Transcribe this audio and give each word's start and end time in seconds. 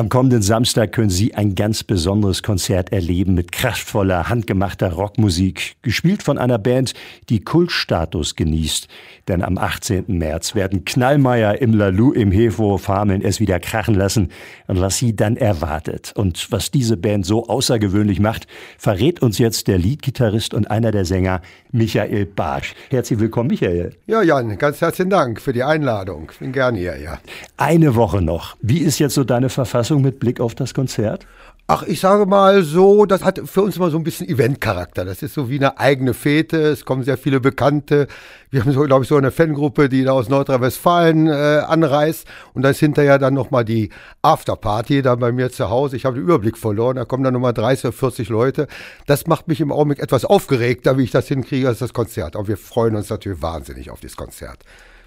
Am 0.00 0.08
kommenden 0.08 0.40
Samstag 0.40 0.92
können 0.92 1.10
Sie 1.10 1.34
ein 1.34 1.54
ganz 1.54 1.84
besonderes 1.84 2.42
Konzert 2.42 2.90
erleben 2.90 3.34
mit 3.34 3.52
kraftvoller, 3.52 4.30
handgemachter 4.30 4.92
Rockmusik, 4.92 5.74
gespielt 5.82 6.22
von 6.22 6.38
einer 6.38 6.56
Band, 6.56 6.94
die 7.28 7.40
Kultstatus 7.40 8.34
genießt. 8.34 8.88
Denn 9.28 9.42
am 9.42 9.58
18. 9.58 10.06
März 10.08 10.54
werden 10.54 10.86
Knallmeier 10.86 11.60
im 11.60 11.74
Lalou 11.74 12.12
im 12.12 12.32
Hefhof 12.32 12.88
Hameln 12.88 13.20
es 13.20 13.40
wieder 13.40 13.60
krachen 13.60 13.94
lassen. 13.94 14.30
Und 14.68 14.80
was 14.80 14.96
Sie 14.96 15.14
dann 15.14 15.36
erwartet 15.36 16.14
und 16.16 16.50
was 16.50 16.70
diese 16.70 16.96
Band 16.96 17.26
so 17.26 17.46
außergewöhnlich 17.48 18.20
macht, 18.20 18.46
verrät 18.78 19.20
uns 19.20 19.36
jetzt 19.36 19.68
der 19.68 19.76
Leadgitarrist 19.76 20.54
und 20.54 20.70
einer 20.70 20.92
der 20.92 21.04
Sänger, 21.04 21.42
Michael 21.72 22.24
Bartsch. 22.24 22.72
Herzlich 22.88 23.20
willkommen, 23.20 23.50
Michael. 23.50 23.94
Ja, 24.06 24.22
Jan, 24.22 24.56
ganz 24.56 24.80
herzlichen 24.80 25.10
Dank 25.10 25.42
für 25.42 25.52
die 25.52 25.62
Einladung. 25.62 26.32
Bin 26.40 26.52
gerne 26.52 26.78
hier, 26.78 26.98
ja. 26.98 27.18
Eine 27.58 27.94
Woche 27.96 28.22
noch. 28.22 28.56
Wie 28.62 28.78
ist 28.78 28.98
jetzt 28.98 29.14
so 29.14 29.24
deine 29.24 29.50
Verfassung? 29.50 29.89
Verfassung 29.90 30.02
mit 30.02 30.20
Blick 30.20 30.40
auf 30.40 30.54
das 30.54 30.72
Konzert? 30.72 31.26
Ach, 31.66 31.84
ich 31.84 32.00
sage 32.00 32.26
mal 32.26 32.62
so, 32.64 33.06
das 33.06 33.22
hat 33.22 33.40
für 33.44 33.62
uns 33.62 33.76
immer 33.76 33.90
so 33.90 33.96
ein 33.96 34.02
bisschen 34.02 34.28
Eventcharakter. 34.28 35.04
Das 35.04 35.22
ist 35.22 35.34
so 35.34 35.48
wie 35.48 35.56
eine 35.56 35.78
eigene 35.78 36.14
Fete. 36.14 36.58
Es 36.58 36.84
kommen 36.84 37.04
sehr 37.04 37.16
viele 37.16 37.40
Bekannte. 37.40 38.08
Wir 38.50 38.60
haben 38.60 38.72
so, 38.72 38.82
glaube 38.82 39.04
ich, 39.04 39.08
so 39.08 39.16
eine 39.16 39.30
Fangruppe, 39.30 39.88
die 39.88 40.02
da 40.02 40.12
aus 40.12 40.28
Nordrhein-Westfalen 40.28 41.28
äh, 41.28 41.62
anreist. 41.66 42.26
Und 42.54 42.62
dann 42.62 42.72
ist 42.72 42.80
hinterher 42.80 43.18
dann 43.18 43.34
nochmal 43.34 43.64
die 43.64 43.90
Afterparty 44.22 45.02
da 45.02 45.14
bei 45.14 45.30
mir 45.30 45.50
zu 45.50 45.70
Hause. 45.70 45.96
Ich 45.96 46.04
habe 46.04 46.16
den 46.16 46.24
Überblick 46.24 46.56
verloren. 46.56 46.96
Da 46.96 47.04
kommen 47.04 47.22
dann 47.22 47.34
nochmal 47.34 47.54
30 47.54 47.86
oder 47.86 47.92
40 47.92 48.28
Leute. 48.28 48.66
Das 49.06 49.26
macht 49.28 49.46
mich 49.46 49.60
im 49.60 49.70
Augenblick 49.70 50.00
etwas 50.00 50.24
aufgeregter, 50.24 50.98
wie 50.98 51.04
ich 51.04 51.12
das 51.12 51.28
hinkriege, 51.28 51.68
als 51.68 51.78
das 51.78 51.92
Konzert. 51.92 52.34
Aber 52.34 52.48
wir 52.48 52.56
freuen 52.56 52.96
uns 52.96 53.10
natürlich 53.10 53.42
wahnsinnig 53.42 53.90
auf 53.90 54.00
das 54.00 54.16
Konzert. 54.16 54.64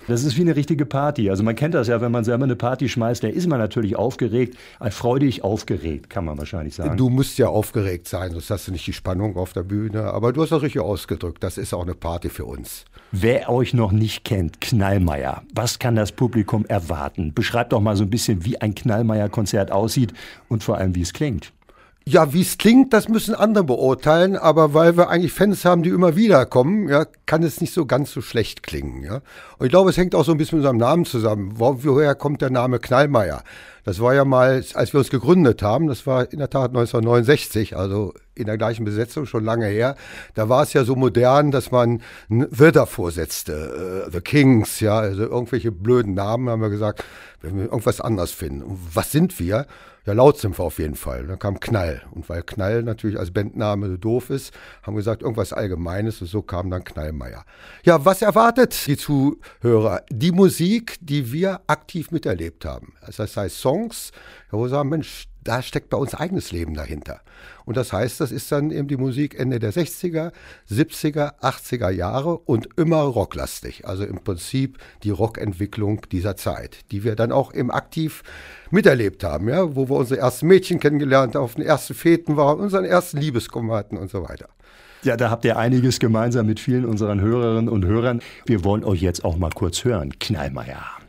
Das 0.07 0.23
ist 0.23 0.37
wie 0.37 0.41
eine 0.41 0.55
richtige 0.55 0.85
Party. 0.85 1.29
Also 1.29 1.43
man 1.43 1.55
kennt 1.55 1.73
das 1.73 1.87
ja, 1.87 2.01
wenn 2.01 2.11
man 2.11 2.23
selber 2.23 2.43
eine 2.43 2.55
Party 2.55 2.89
schmeißt, 2.89 3.23
da 3.23 3.27
ist 3.27 3.47
man 3.47 3.59
natürlich 3.59 3.95
aufgeregt, 3.95 4.57
äh, 4.79 4.91
freudig 4.91 5.43
aufgeregt, 5.43 6.09
kann 6.09 6.25
man 6.25 6.37
wahrscheinlich 6.37 6.75
sagen. 6.75 6.97
Du 6.97 7.09
musst 7.09 7.37
ja 7.37 7.47
aufgeregt 7.47 8.07
sein, 8.07 8.31
sonst 8.31 8.49
hast 8.49 8.67
du 8.67 8.71
nicht 8.71 8.85
die 8.85 8.93
Spannung 8.93 9.37
auf 9.37 9.53
der 9.53 9.63
Bühne. 9.63 10.03
Aber 10.05 10.33
du 10.33 10.41
hast 10.41 10.51
das 10.51 10.61
richtig 10.61 10.81
ausgedrückt. 10.81 11.43
Das 11.43 11.57
ist 11.57 11.73
auch 11.73 11.83
eine 11.83 11.95
Party 11.95 12.29
für 12.29 12.45
uns. 12.45 12.85
Wer 13.11 13.49
euch 13.49 13.73
noch 13.73 13.91
nicht 13.91 14.25
kennt, 14.25 14.59
Knallmeier, 14.59 15.43
was 15.53 15.79
kann 15.79 15.95
das 15.95 16.11
Publikum 16.11 16.65
erwarten? 16.65 17.33
Beschreibt 17.33 17.71
doch 17.71 17.79
mal 17.79 17.95
so 17.95 18.03
ein 18.03 18.09
bisschen, 18.09 18.43
wie 18.43 18.59
ein 18.59 18.75
Knallmeier-Konzert 18.75 19.71
aussieht 19.71 20.13
und 20.49 20.63
vor 20.63 20.77
allem, 20.77 20.95
wie 20.95 21.01
es 21.01 21.13
klingt. 21.13 21.53
Ja, 22.05 22.33
wie 22.33 22.41
es 22.41 22.57
klingt, 22.57 22.91
das 22.91 23.07
müssen 23.07 23.33
andere 23.33 23.63
beurteilen, 23.63 24.35
aber 24.35 24.73
weil 24.73 24.97
wir 24.97 25.09
eigentlich 25.09 25.31
Fans 25.31 25.63
haben, 25.63 25.83
die 25.83 25.89
immer 25.89 26.17
wieder 26.17 26.45
kommen, 26.45 26.89
ja, 26.89 27.05
kann 27.25 27.43
es 27.43 27.61
nicht 27.61 27.73
so 27.73 27.85
ganz 27.85 28.11
so 28.11 28.21
schlecht 28.21 28.61
klingen, 28.61 29.03
ja. 29.03 29.21
Und 29.57 29.67
ich 29.67 29.69
glaube, 29.69 29.89
es 29.89 29.95
hängt 29.95 30.13
auch 30.13 30.25
so 30.25 30.33
ein 30.33 30.37
bisschen 30.37 30.57
mit 30.57 30.65
unserem 30.65 30.77
Namen 30.77 31.05
zusammen. 31.05 31.53
Woher 31.55 32.13
kommt 32.15 32.41
der 32.41 32.49
Name 32.49 32.79
Knallmeier? 32.79 33.41
Das 33.85 34.01
war 34.01 34.13
ja 34.13 34.25
mal, 34.25 34.63
als 34.73 34.93
wir 34.93 34.99
uns 34.99 35.09
gegründet 35.09 35.61
haben, 35.61 35.87
das 35.87 36.05
war 36.05 36.29
in 36.31 36.39
der 36.39 36.49
Tat 36.49 36.71
1969, 36.71 37.77
also 37.77 38.13
in 38.35 38.47
der 38.47 38.57
gleichen 38.57 38.83
Besetzung, 38.83 39.25
schon 39.25 39.45
lange 39.45 39.67
her. 39.67 39.95
Da 40.35 40.49
war 40.49 40.63
es 40.63 40.73
ja 40.73 40.83
so 40.83 40.97
modern, 40.97 41.51
dass 41.51 41.71
man 41.71 42.01
Wörter 42.27 42.85
vorsetzte, 42.85 44.07
äh, 44.07 44.11
The 44.11 44.19
Kings, 44.19 44.81
ja, 44.81 44.99
also 44.99 45.23
irgendwelche 45.23 45.71
blöden 45.71 46.13
Namen, 46.13 46.49
haben 46.49 46.61
wir 46.61 46.69
gesagt, 46.69 47.03
wenn 47.41 47.57
wir 47.57 47.65
irgendwas 47.65 48.01
anderes 48.01 48.31
finden. 48.31 48.77
Was 48.93 49.11
sind 49.11 49.39
wir? 49.39 49.67
Ja, 50.05 50.13
laut 50.13 50.37
sind 50.37 50.57
wir 50.57 50.65
auf 50.65 50.79
jeden 50.79 50.95
Fall. 50.95 51.27
Dann 51.27 51.39
kam 51.39 51.59
Knall. 51.59 52.03
Und 52.11 52.27
weil 52.27 52.43
Knall 52.43 52.83
natürlich 52.83 53.17
als 53.17 53.31
Bandname 53.31 53.87
so 53.87 53.97
doof 53.97 54.29
ist, 54.29 54.53
haben 54.81 54.95
gesagt, 54.95 55.21
irgendwas 55.21 55.53
Allgemeines. 55.53 56.21
Und 56.21 56.27
so 56.27 56.41
kam 56.41 56.69
dann 56.69 56.83
Knallmeier. 56.83 57.45
Ja, 57.83 58.03
was 58.03 58.21
erwartet 58.21 58.85
die 58.85 58.97
Zuhörer? 58.97 60.03
Die 60.11 60.31
Musik, 60.31 60.97
die 60.99 61.31
wir 61.31 61.61
aktiv 61.67 62.11
miterlebt 62.11 62.65
haben. 62.65 62.93
Das 63.05 63.37
heißt 63.37 63.57
Songs, 63.57 64.11
wo 64.51 64.63
wir 64.63 64.69
sagen, 64.69 64.89
Mensch, 64.89 65.27
da 65.43 65.61
steckt 65.61 65.89
bei 65.89 65.97
uns 65.97 66.15
eigenes 66.15 66.51
Leben 66.51 66.73
dahinter. 66.73 67.21
Und 67.65 67.77
das 67.77 67.93
heißt, 67.93 68.19
das 68.19 68.31
ist 68.31 68.51
dann 68.51 68.71
eben 68.71 68.87
die 68.87 68.97
Musik 68.97 69.39
Ende 69.39 69.59
der 69.59 69.73
60er, 69.73 70.31
70er, 70.69 71.39
80er 71.41 71.89
Jahre 71.89 72.37
und 72.37 72.69
immer 72.77 73.01
rocklastig. 73.01 73.87
Also 73.87 74.03
im 74.03 74.23
Prinzip 74.23 74.77
die 75.03 75.09
Rockentwicklung 75.09 76.01
dieser 76.11 76.35
Zeit, 76.35 76.79
die 76.91 77.03
wir 77.03 77.15
dann 77.15 77.31
auch 77.31 77.51
im 77.51 77.71
aktiv 77.71 78.23
miterlebt 78.71 79.23
haben, 79.23 79.49
ja, 79.49 79.75
wo 79.75 79.89
wir 79.89 79.95
unsere 79.95 80.19
ersten 80.19 80.47
Mädchen 80.47 80.79
kennengelernt 80.79 81.37
auf 81.37 81.55
den 81.55 81.63
ersten 81.63 81.93
Feten 81.93 82.37
waren, 82.37 82.59
unseren 82.59 82.85
ersten 82.85 83.17
Liebeskummer 83.17 83.75
hatten 83.75 83.97
und 83.97 84.09
so 84.09 84.23
weiter. 84.27 84.49
Ja, 85.03 85.17
da 85.17 85.29
habt 85.29 85.43
ihr 85.43 85.57
einiges 85.57 85.99
gemeinsam 85.99 86.45
mit 86.45 86.61
vielen 86.61 86.85
unseren 86.85 87.19
Hörerinnen 87.19 87.67
und 87.67 87.85
Hörern. 87.85 88.21
Wir 88.45 88.63
wollen 88.63 88.85
euch 88.85 89.01
jetzt 89.01 89.25
auch 89.25 89.35
mal 89.35 89.49
kurz 89.49 89.83
hören. 89.83 90.17
Knallmeier. 90.17 91.02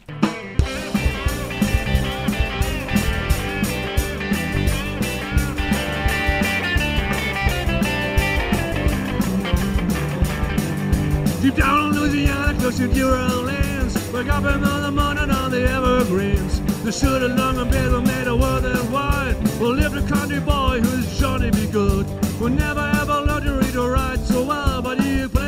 Deep 11.44 11.56
down 11.56 11.90
in 11.90 12.00
Louisiana, 12.00 12.58
close 12.58 12.78
to 12.78 12.86
New 12.86 13.06
Orleans, 13.06 14.12
wake 14.14 14.28
up 14.28 14.44
another 14.44 14.90
morning 14.90 15.30
on 15.30 15.50
the 15.50 15.68
evergreens. 15.68 16.62
The 16.84 16.90
should 16.90 17.20
have 17.20 17.36
long 17.36 17.58
and 17.58 17.70
were 17.70 18.00
made 18.00 18.26
of 18.26 18.40
worth 18.40 18.64
and 18.64 18.90
wide. 18.90 19.36
Well, 19.60 19.74
lived 19.74 19.94
a 19.94 20.08
country 20.08 20.40
boy 20.40 20.80
who's 20.80 21.20
Johnny 21.20 21.50
be 21.50 21.66
good. 21.66 22.06
We'll 22.40 22.48
never 22.48 22.90
ever 22.94 23.20
learned 23.20 23.44
to 23.44 23.52
read 23.56 23.76
or 23.76 23.90
write 23.90 24.20
so 24.20 24.42
well, 24.42 24.80
but 24.80 24.98
he 25.02 25.28
played 25.28 25.43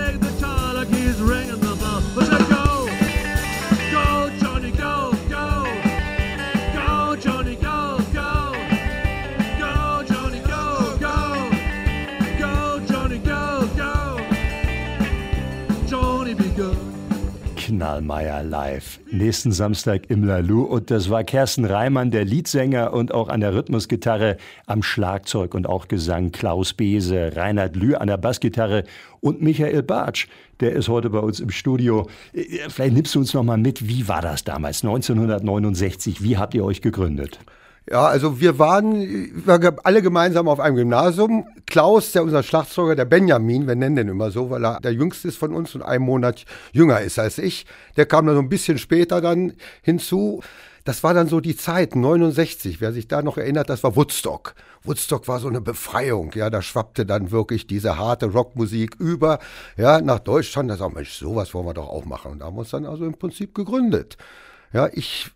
Knallmeier 17.97 18.43
live. 18.43 19.01
Nächsten 19.11 19.53
Samstag 19.53 20.11
im 20.11 20.25
Lalou. 20.25 20.65
Und 20.65 20.91
das 20.91 21.09
war 21.09 21.25
Kersten 21.25 21.65
Reimann, 21.65 22.11
der 22.11 22.27
Leadsänger 22.27 22.93
und 22.93 23.13
auch 23.13 23.29
an 23.29 23.41
der 23.41 23.55
Rhythmusgitarre, 23.55 24.37
am 24.67 24.83
Schlagzeug 24.83 25.55
und 25.55 25.67
auch 25.67 25.89
Gesang 25.89 26.31
Klaus 26.31 26.75
Bese, 26.75 27.35
Reinhard 27.35 27.75
Lühr 27.75 28.01
an 28.01 28.09
der 28.09 28.19
Bassgitarre 28.19 28.85
und 29.21 29.41
Michael 29.41 29.83
Bartsch, 29.83 30.29
der 30.61 30.73
ist 30.73 30.89
heute 30.89 31.09
bei 31.09 31.21
uns 31.21 31.41
im 31.41 31.51
Studio. 31.51 32.07
Vielleicht 32.69 32.95
nimmst 32.95 33.15
du 33.15 33.21
uns 33.21 33.33
noch 33.33 33.43
mal 33.43 33.57
mit, 33.57 33.89
wie 33.89 34.09
war 34.09 34.21
das 34.21 34.45
damals, 34.45 34.85
1969? 34.85 36.23
Wie 36.23 36.37
habt 36.37 36.55
ihr 36.55 36.65
euch 36.65 36.83
gegründet? 36.83 37.41
Ja, 37.89 38.07
also 38.07 38.41
wir 38.41 38.59
waren 38.59 39.47
wir 39.47 39.77
alle 39.85 40.03
gemeinsam 40.03 40.49
auf 40.49 40.59
einem 40.59 40.75
Gymnasium. 40.75 41.47
Klaus, 41.67 42.11
der 42.11 42.25
unser 42.25 42.43
Schlagzeuger, 42.43 42.97
der 42.97 43.05
Benjamin, 43.05 43.69
wir 43.69 43.77
nennen 43.77 43.95
den 43.95 44.09
immer 44.09 44.33
so, 44.33 44.51
weil 44.51 44.65
er 44.65 44.81
der 44.81 44.93
jüngste 44.93 45.29
ist 45.29 45.39
von 45.39 45.55
uns 45.55 45.75
und 45.77 45.83
einen 45.83 46.05
Monat 46.05 46.45
jünger 46.73 47.01
ist 47.01 47.21
als 47.21 47.39
ich. 47.39 47.65
Der 47.97 48.07
kam 48.07 48.27
dann 48.27 48.35
so 48.35 48.43
ein 48.43 48.49
bisschen 48.49 48.79
später 48.79 49.21
dann 49.21 49.53
hinzu. 49.83 50.43
Das 50.85 51.05
war 51.05 51.15
dann 51.15 51.29
so 51.29 51.41
die 51.41 51.57
Zeit, 51.57 51.95
69, 51.95 52.81
wer 52.81 52.93
sich 52.93 53.07
da 53.09 53.23
noch 53.23 53.39
erinnert, 53.39 53.69
das 53.71 53.83
war 53.83 53.97
Woodstock. 53.97 54.55
Woodstock 54.85 55.27
war 55.27 55.41
so 55.41 55.49
eine 55.49 55.61
Befreiung, 55.61 56.31
ja, 56.37 56.49
da 56.49 56.63
schwappte 56.63 57.05
dann 57.05 57.33
wirklich 57.33 57.67
diese 57.67 57.99
harte 57.99 58.27
Rockmusik 58.27 58.95
über, 59.01 59.41
ja, 59.77 60.01
nach 60.01 60.21
Deutschland, 60.21 60.71
da 60.71 60.77
sagen 60.77 60.93
wir, 60.93 60.99
Mensch, 60.99 61.15
sowas 61.15 61.53
wollen 61.55 61.67
wir 61.67 61.75
doch 61.75 61.89
auch 61.89 62.05
machen. 62.05 62.33
Und 62.33 62.39
da 62.39 62.47
haben 62.47 62.55
wir 62.55 62.61
uns 62.61 62.71
dann 62.71 62.87
also 62.87 63.05
im 63.05 63.15
Prinzip 63.15 63.53
gegründet. 63.53 64.17
Ja, 64.73 64.89
ich, 64.93 65.31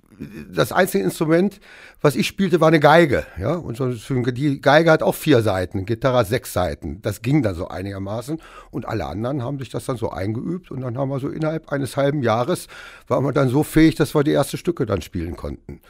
das 0.53 0.73
einzige 0.73 1.05
Instrument, 1.05 1.61
was 2.01 2.17
ich 2.17 2.27
spielte, 2.27 2.61
war 2.61 2.69
eine 2.69 2.81
Geige. 2.81 3.25
Ja, 3.39 3.55
und 3.55 3.77
so, 3.77 3.91
die 3.91 4.61
Geige 4.61 4.91
hat 4.91 5.03
auch 5.03 5.15
vier 5.15 5.43
Seiten, 5.43 5.87
Gitarre 5.87 6.25
sechs 6.25 6.53
Seiten. 6.53 7.01
Das 7.03 7.23
ging 7.23 7.43
dann 7.43 7.55
so 7.55 7.69
einigermaßen. 7.69 8.41
Und 8.71 8.87
alle 8.87 9.07
anderen 9.07 9.43
haben 9.43 9.59
sich 9.59 9.69
das 9.69 9.87
dann 9.87 9.97
so 9.97 10.11
eingeübt. 10.11 10.71
Und 10.71 10.83
dann 10.83 10.99
haben 10.99 11.09
wir 11.09 11.21
so 11.21 11.29
innerhalb 11.29 11.71
eines 11.73 11.97
halben 11.97 12.23
Jahres, 12.23 12.67
waren 13.09 13.25
wir 13.25 13.33
dann 13.33 13.49
so 13.49 13.63
fähig, 13.63 13.95
dass 13.95 14.15
wir 14.15 14.25
die 14.25 14.33
ersten 14.33 14.57
Stücke 14.57 14.87
dann 14.87 15.03
spielen 15.03 15.37
konnten. 15.37 15.81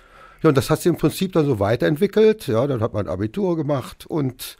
Ja, 0.42 0.48
und 0.48 0.56
das 0.56 0.70
hat 0.70 0.80
sich 0.80 0.90
im 0.90 0.96
Prinzip 0.96 1.32
dann 1.32 1.46
so 1.46 1.60
weiterentwickelt. 1.60 2.46
Ja, 2.46 2.66
dann 2.66 2.80
hat 2.80 2.94
man 2.94 3.08
Abitur 3.08 3.56
gemacht 3.56 4.06
und 4.06 4.56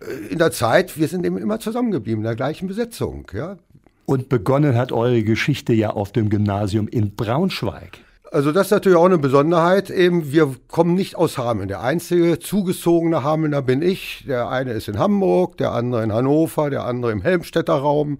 äh, 0.00 0.32
in 0.32 0.38
der 0.38 0.50
Zeit, 0.50 0.98
wir 0.98 1.08
sind 1.08 1.24
eben 1.24 1.38
immer 1.38 1.58
zusammengeblieben, 1.58 2.20
in 2.20 2.26
der 2.26 2.36
gleichen 2.36 2.68
Besetzung. 2.68 3.30
Ja. 3.32 3.56
Und 4.04 4.28
begonnen 4.28 4.76
hat 4.76 4.92
eure 4.92 5.22
Geschichte 5.22 5.72
ja 5.72 5.90
auf 5.90 6.12
dem 6.12 6.28
Gymnasium 6.28 6.86
in 6.86 7.16
Braunschweig. 7.16 7.98
Also 8.36 8.52
das 8.52 8.66
ist 8.66 8.72
natürlich 8.72 8.98
auch 8.98 9.06
eine 9.06 9.16
Besonderheit. 9.16 9.88
Eben, 9.88 10.30
wir 10.30 10.54
kommen 10.68 10.94
nicht 10.94 11.16
aus 11.16 11.38
Hameln. 11.38 11.68
Der 11.68 11.80
einzige 11.80 12.38
zugezogene 12.38 13.22
Hamelner 13.22 13.62
bin 13.62 13.80
ich. 13.80 14.26
Der 14.28 14.50
eine 14.50 14.72
ist 14.72 14.88
in 14.88 14.98
Hamburg, 14.98 15.56
der 15.56 15.72
andere 15.72 16.02
in 16.02 16.12
Hannover, 16.12 16.68
der 16.68 16.84
andere 16.84 17.12
im 17.12 17.22
Helmstädter 17.22 17.72
Raum. 17.72 18.18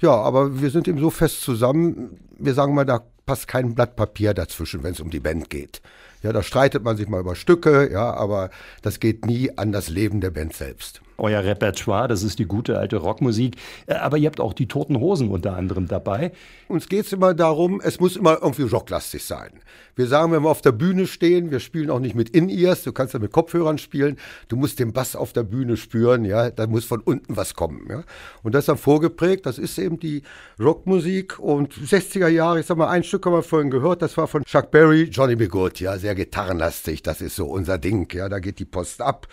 Ja, 0.00 0.12
aber 0.12 0.62
wir 0.62 0.70
sind 0.70 0.88
eben 0.88 0.98
so 0.98 1.10
fest 1.10 1.42
zusammen. 1.42 2.18
Wir 2.38 2.54
sagen 2.54 2.74
mal, 2.74 2.86
da 2.86 3.02
passt 3.26 3.46
kein 3.46 3.74
Blatt 3.74 3.94
Papier 3.94 4.32
dazwischen, 4.32 4.82
wenn 4.84 4.92
es 4.92 5.00
um 5.00 5.10
die 5.10 5.20
Band 5.20 5.50
geht. 5.50 5.82
Ja, 6.22 6.32
da 6.32 6.42
streitet 6.42 6.82
man 6.82 6.96
sich 6.96 7.06
mal 7.06 7.20
über 7.20 7.34
Stücke, 7.34 7.92
ja, 7.92 8.14
aber 8.14 8.48
das 8.80 9.00
geht 9.00 9.26
nie 9.26 9.58
an 9.58 9.70
das 9.70 9.90
Leben 9.90 10.22
der 10.22 10.30
Band 10.30 10.54
selbst. 10.54 11.02
Euer 11.18 11.44
Repertoire, 11.44 12.08
das 12.08 12.22
ist 12.22 12.38
die 12.38 12.46
gute 12.46 12.78
alte 12.78 12.96
Rockmusik. 12.96 13.56
Äh, 13.86 13.94
aber 13.94 14.16
ihr 14.16 14.28
habt 14.28 14.40
auch 14.40 14.54
die 14.54 14.66
Toten 14.66 14.98
Hosen 15.00 15.28
unter 15.28 15.56
anderem 15.56 15.88
dabei. 15.88 16.32
Uns 16.68 16.88
geht 16.88 17.06
es 17.06 17.12
immer 17.12 17.34
darum, 17.34 17.80
es 17.82 18.00
muss 18.00 18.16
immer 18.16 18.38
irgendwie 18.40 18.62
rocklastig 18.62 19.24
sein. 19.24 19.50
Wir 19.96 20.06
sagen, 20.06 20.32
wenn 20.32 20.44
wir 20.44 20.50
auf 20.50 20.62
der 20.62 20.72
Bühne 20.72 21.06
stehen, 21.08 21.50
wir 21.50 21.58
spielen 21.58 21.90
auch 21.90 21.98
nicht 21.98 22.14
mit 22.14 22.30
In-Ears, 22.30 22.84
du 22.84 22.92
kannst 22.92 23.14
ja 23.14 23.20
mit 23.20 23.32
Kopfhörern 23.32 23.78
spielen, 23.78 24.16
du 24.46 24.56
musst 24.56 24.78
den 24.78 24.92
Bass 24.92 25.16
auf 25.16 25.32
der 25.32 25.42
Bühne 25.42 25.76
spüren, 25.76 26.24
ja, 26.24 26.50
da 26.50 26.68
muss 26.68 26.84
von 26.84 27.00
unten 27.00 27.36
was 27.36 27.54
kommen. 27.54 27.86
Ja. 27.90 28.04
Und 28.44 28.54
das 28.54 28.66
dann 28.66 28.78
vorgeprägt, 28.78 29.44
das 29.46 29.58
ist 29.58 29.76
eben 29.78 29.98
die 29.98 30.22
Rockmusik 30.60 31.38
und 31.40 31.74
60er 31.74 32.28
Jahre, 32.28 32.60
ich 32.60 32.66
sag 32.66 32.76
mal, 32.76 32.88
ein 32.88 33.02
Stück 33.02 33.26
haben 33.26 33.32
wir 33.32 33.42
vorhin 33.42 33.70
gehört, 33.70 34.02
das 34.02 34.16
war 34.16 34.28
von 34.28 34.44
Chuck 34.44 34.70
Berry, 34.70 35.04
Johnny 35.10 35.34
B. 35.34 35.48
Good, 35.48 35.80
ja, 35.80 35.98
sehr 35.98 36.14
gitarrenlastig, 36.14 37.02
das 37.02 37.20
ist 37.20 37.34
so 37.34 37.46
unser 37.46 37.78
Ding, 37.78 38.08
ja, 38.12 38.28
da 38.28 38.38
geht 38.38 38.60
die 38.60 38.66
Post 38.66 39.02
ab. 39.02 39.26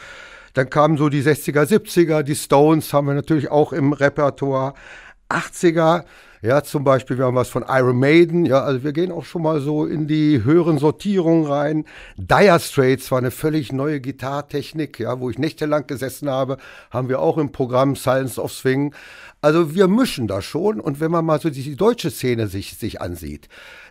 Dann 0.55 0.69
kamen 0.69 0.97
so 0.97 1.09
die 1.09 1.21
60er, 1.21 1.65
70er, 1.65 2.23
die 2.23 2.35
Stones 2.35 2.93
haben 2.93 3.07
wir 3.07 3.13
natürlich 3.13 3.51
auch 3.51 3.73
im 3.73 3.91
Repertoire. 3.91 4.73
80er, 5.29 6.05
ja, 6.41 6.63
zum 6.63 6.83
Beispiel, 6.83 7.17
wir 7.17 7.25
haben 7.25 7.35
was 7.35 7.49
von 7.49 7.65
Iron 7.67 7.99
Maiden, 7.99 8.45
ja, 8.45 8.61
also 8.61 8.83
wir 8.83 8.93
gehen 8.93 9.11
auch 9.11 9.25
schon 9.25 9.41
mal 9.41 9.59
so 9.59 9.85
in 9.85 10.07
die 10.07 10.43
höheren 10.43 10.77
Sortierungen 10.77 11.45
rein. 11.45 11.85
Dire 12.15 12.59
Straits 12.59 13.11
war 13.11 13.17
eine 13.17 13.31
völlig 13.31 13.73
neue 13.73 13.99
Gitartechnik, 13.99 14.99
ja, 14.99 15.19
wo 15.19 15.29
ich 15.29 15.39
nächtelang 15.39 15.87
gesessen 15.87 16.29
habe, 16.29 16.57
haben 16.89 17.09
wir 17.09 17.19
auch 17.19 17.37
im 17.37 17.51
Programm 17.51 17.95
Silence 17.95 18.39
of 18.39 18.53
Swing. 18.53 18.93
Also 19.41 19.75
wir 19.75 19.87
mischen 19.89 20.27
da 20.27 20.41
schon 20.41 20.79
und 20.79 21.01
wenn 21.01 21.11
man 21.11 21.25
mal 21.25 21.41
so 21.41 21.49
die 21.49 21.75
deutsche 21.75 22.11
Szene 22.11 22.47
sich, 22.47 22.77
sich 22.77 23.01
ansieht, 23.01 23.49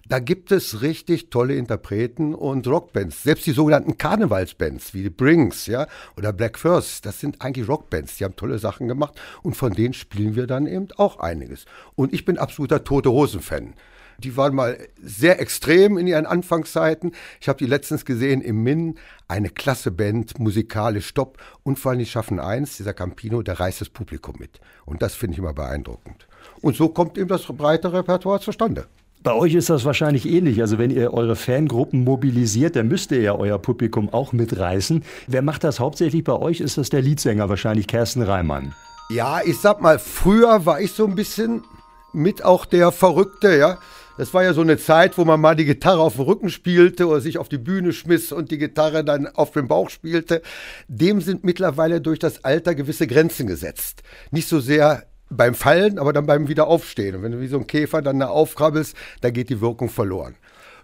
da 0.09 0.19
gibt 0.19 0.53
es 0.53 0.83
richtig 0.83 1.31
tolle 1.31 1.55
Interpreten 1.55 2.35
und 2.35 2.67
Rockbands. 2.67 3.23
Selbst 3.23 3.47
die 3.47 3.53
sogenannten 3.53 3.97
Karnevalsbands 3.97 4.93
wie 4.93 5.03
die 5.03 5.11
Brings, 5.11 5.67
ja, 5.67 5.87
oder 6.17 6.33
Black 6.33 6.59
First, 6.59 7.07
das 7.07 7.21
sind 7.21 7.41
eigentlich 7.41 7.69
Rockbands. 7.69 8.17
Die 8.17 8.25
haben 8.25 8.37
tolle 8.37 8.59
Sachen 8.59 8.89
gemacht 8.89 9.21
und 9.43 9.57
von 9.57 9.73
denen 9.73 9.95
spielen 9.95 10.37
wir 10.37 10.47
dann 10.47 10.67
eben 10.67 10.89
auch 10.97 11.21
einiges. 11.21 11.65
Und 11.95 12.13
ich 12.13 12.25
bin 12.25 12.39
absoluter 12.39 12.85
Tote 12.85 13.11
Hosen-Fan. 13.11 13.75
Die 14.19 14.37
waren 14.37 14.55
mal 14.55 14.79
sehr 15.03 15.41
extrem 15.41 15.99
in 15.99 16.07
ihren 16.07 16.27
Anfangszeiten. 16.27 17.13
Ich 17.41 17.49
habe 17.49 17.59
die 17.59 17.67
letztens 17.67 18.05
gesehen 18.05 18.43
im 18.43 18.63
Min, 18.63 18.97
eine 19.27 19.51
klasse 19.51 19.91
Band, 19.91 20.39
musikalisch 20.39 21.09
stopp 21.09 21.39
und 21.63 21.79
vor 21.79 21.91
allem 21.91 21.99
die 21.99 22.07
schaffen 22.07 22.39
eins, 22.39 22.77
dieser 22.77 22.95
Campino, 22.95 23.43
der 23.43 23.59
reißt 23.59 23.81
das 23.81 23.89
Publikum 23.89 24.37
mit. 24.39 24.61
Und 24.85 25.03
das 25.03 25.15
finde 25.15 25.33
ich 25.33 25.39
immer 25.39 25.55
beeindruckend. 25.55 26.29
Und 26.61 26.77
so 26.77 26.91
kommt 26.91 27.19
eben 27.19 27.29
das 27.29 27.45
breite 27.45 27.93
Repertoire 27.93 28.41
zustande. 28.41 28.87
Bei 29.25 29.33
euch 29.33 29.55
ist 29.55 29.71
das 29.71 29.87
wahrscheinlich 29.87 30.29
ähnlich. 30.29 30.61
Also 30.61 30.77
wenn 30.77 30.91
ihr 30.91 31.15
eure 31.15 31.35
Fangruppen 31.35 32.05
mobilisiert, 32.05 32.77
dann 32.77 32.89
müsst 32.89 33.11
ihr 33.11 33.23
ja 33.23 33.35
euer 33.35 33.59
Publikum 33.59 34.13
auch 34.13 34.35
mitreißen. 34.35 35.03
Wer 35.27 35.41
macht 35.41 35.65
das 35.65 35.81
hauptsächlich 35.81 36.23
bei 36.25 36.35
euch? 36.35 36.61
Ist 36.61 36.77
das 36.77 36.91
der 36.91 37.01
Leadsänger 37.01 37.49
wahrscheinlich, 37.49 37.87
Kersten 37.87 38.21
Reimann? 38.21 38.75
Ja, 39.09 39.41
ich 39.43 39.59
sag 39.59 39.81
mal, 39.81 39.99
früher 39.99 40.67
war 40.67 40.79
ich 40.79 40.93
so 40.93 41.07
ein 41.07 41.15
bisschen 41.15 41.65
mit 42.13 42.45
auch 42.45 42.67
der 42.67 42.93
Verrückte, 42.93 43.57
ja. 43.57 43.79
Das 44.19 44.35
war 44.35 44.45
ja 44.45 44.53
so 44.53 44.61
eine 44.61 44.77
Zeit, 44.77 45.17
wo 45.17 45.25
man 45.25 45.41
mal 45.41 45.57
die 45.57 45.65
Gitarre 45.65 46.01
auf 46.01 46.17
dem 46.17 46.27
Rücken 46.27 46.51
spielte 46.51 47.09
oder 47.09 47.23
sich 47.23 47.39
auf 47.39 47.49
die 47.49 47.57
Bühne 47.57 47.95
schmiss 47.95 48.31
und 48.31 48.51
die 48.51 48.59
Gitarre 48.59 49.05
dann 49.05 49.27
auf 49.27 49.53
dem 49.53 49.69
Bauch 49.69 49.89
spielte. 49.89 50.43
Dem 50.87 51.23
sind 51.23 51.45
mittlerweile 51.45 52.03
durch 52.03 52.19
das 52.19 52.45
Alter 52.45 52.75
gewisse 52.75 53.07
Grenzen 53.07 53.47
gesetzt. 53.47 54.03
Nicht 54.31 54.49
so 54.49 54.61
sehr 54.61 55.05
beim 55.37 55.55
Fallen, 55.55 55.99
aber 55.99 56.13
dann 56.13 56.27
beim 56.27 56.49
Wiederaufstehen. 56.49 57.17
Und 57.17 57.23
wenn 57.23 57.33
du 57.33 57.41
wie 57.41 57.47
so 57.47 57.59
ein 57.59 57.67
Käfer 57.67 58.03
dann 58.03 58.21
da 58.21 58.29
aufkrabbelst, 58.29 58.97
da 59.21 59.31
geht 59.31 59.51
die 59.51 59.61
Wirkung 59.61 59.89
verloren. 59.89 60.37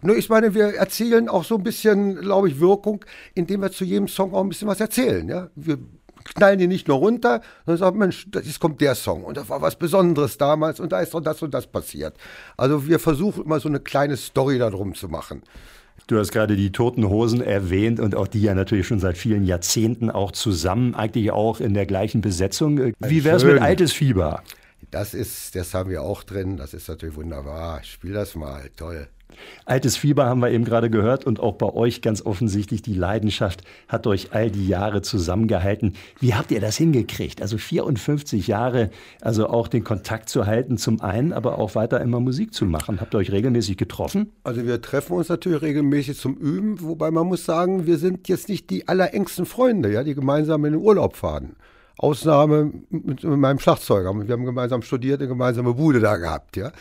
Nur 0.03 0.17
ich 0.17 0.29
meine, 0.29 0.55
wir 0.55 0.75
erzielen 0.75 1.29
auch 1.29 1.45
so 1.45 1.57
ein 1.57 1.63
bisschen, 1.63 2.17
glaube 2.17 2.49
ich, 2.49 2.59
Wirkung, 2.59 3.05
indem 3.35 3.61
wir 3.61 3.71
zu 3.71 3.85
jedem 3.85 4.09
Song 4.09 4.33
auch 4.33 4.43
ein 4.43 4.49
bisschen 4.49 4.69
was 4.69 4.81
erzählen. 4.81 5.29
Ja? 5.29 5.49
Wir 5.55 5.79
knallen 6.25 6.59
die 6.59 6.67
nicht 6.67 6.89
nur 6.89 6.99
runter, 6.99 7.43
sondern 7.67 7.79
sagen, 7.79 7.99
Mensch, 7.99 8.27
jetzt 8.33 8.61
kommt 8.61 8.81
der 8.81 8.95
Song 8.95 9.25
und 9.25 9.37
das 9.37 9.49
war 9.49 9.61
was 9.63 9.77
Besonderes 9.77 10.39
damals 10.39 10.81
und 10.81 10.93
da 10.93 11.01
ist 11.01 11.15
doch 11.15 11.21
das 11.21 11.43
und 11.43 11.53
das 11.53 11.67
passiert. 11.67 12.15
Also 12.57 12.87
wir 12.87 12.99
versuchen 12.99 13.45
immer 13.45 13.61
so 13.61 13.69
eine 13.69 13.81
kleine 13.81 14.17
Story 14.17 14.59
darum 14.59 14.95
zu 14.95 15.09
machen. 15.09 15.43
Du 16.11 16.19
hast 16.19 16.33
gerade 16.33 16.57
die 16.57 16.73
Toten 16.73 17.09
Hosen 17.09 17.41
erwähnt 17.41 18.01
und 18.01 18.17
auch 18.17 18.27
die 18.27 18.43
ja 18.43 18.53
natürlich 18.53 18.85
schon 18.85 18.99
seit 18.99 19.17
vielen 19.17 19.45
Jahrzehnten 19.45 20.11
auch 20.11 20.33
zusammen, 20.33 20.97
eigentlich 20.97 21.31
auch 21.31 21.61
in 21.61 21.73
der 21.73 21.87
gleichen 21.87 22.21
Besetzung. 22.21 22.95
Wie 22.99 23.23
wäre 23.23 23.37
es 23.37 23.45
mit 23.45 23.61
Altes 23.61 23.93
Fieber? 23.93 24.43
Das 24.91 25.15
ist, 25.15 25.55
das 25.55 25.75
haben 25.75 25.91
wir 25.91 26.03
auch 26.03 26.23
drin. 26.23 26.57
Das 26.57 26.75
ist 26.75 26.89
natürlich 26.89 27.17
wunderbar. 27.17 27.83
Spiel 27.85 28.13
das 28.13 28.35
mal. 28.35 28.71
Toll. 28.77 29.09
Altes 29.65 29.97
Fieber 29.97 30.27
haben 30.27 30.41
wir 30.41 30.51
eben 30.51 30.65
gerade 30.65 30.91
gehört 30.91 31.25
und 31.25 31.41
auch 31.41 31.55
bei 31.55 31.73
euch 31.73 32.03
ganz 32.03 32.25
offensichtlich 32.25 32.83
die 32.83 32.95
Leidenschaft 32.95 33.63
hat 33.89 34.07
euch 34.07 34.33
all 34.33 34.51
die 34.51 34.67
Jahre 34.67 35.03
zusammengehalten. 35.03 35.95
Wie 36.19 36.35
habt 36.35 36.51
ihr 36.51 36.61
das 36.61 36.77
hingekriegt? 36.77 37.41
Also 37.41 37.59
54 37.59 38.47
Jahre, 38.49 38.91
also 39.21 39.49
auch 39.49 39.69
den 39.69 39.85
Kontakt 39.85 40.29
zu 40.29 40.47
halten 40.47 40.79
zum 40.79 41.01
einen, 41.01 41.33
aber 41.33 41.59
auch 41.59 41.75
weiter 41.75 42.01
immer 42.01 42.21
Musik 42.21 42.53
zu 42.53 42.65
machen. 42.65 43.01
Habt 43.01 43.15
ihr 43.15 43.19
euch 43.19 43.33
regelmäßig 43.33 43.77
getroffen? 43.77 44.33
Also 44.43 44.67
wir 44.67 44.83
treffen 44.83 45.13
uns 45.13 45.29
natürlich 45.29 45.63
regelmäßig 45.63 46.19
zum 46.19 46.35
Üben, 46.37 46.81
wobei 46.81 47.11
man 47.11 47.27
muss 47.27 47.45
sagen, 47.45 47.87
wir 47.87 47.99
sind 47.99 48.29
jetzt 48.29 48.49
nicht 48.49 48.71
die 48.71 48.89
allerengsten 48.89 49.47
Freunde, 49.47 49.93
ja, 49.93 50.03
die 50.03 50.15
gemeinsam 50.15 50.65
in 50.65 50.73
den 50.73 50.83
Urlaub 50.83 51.17
fahren. 51.17 51.57
Ausnahme 52.03 52.73
mit, 52.89 53.23
mit 53.23 53.39
meinem 53.39 53.59
Schlagzeuger. 53.59 54.15
Wir 54.15 54.33
haben 54.33 54.45
gemeinsam 54.45 54.83
studiert, 54.83 55.21
eine 55.21 55.29
gemeinsame 55.29 55.75
Bude 55.75 56.01
da 56.01 56.17
gehabt, 56.17 56.57
ja. 56.57 56.73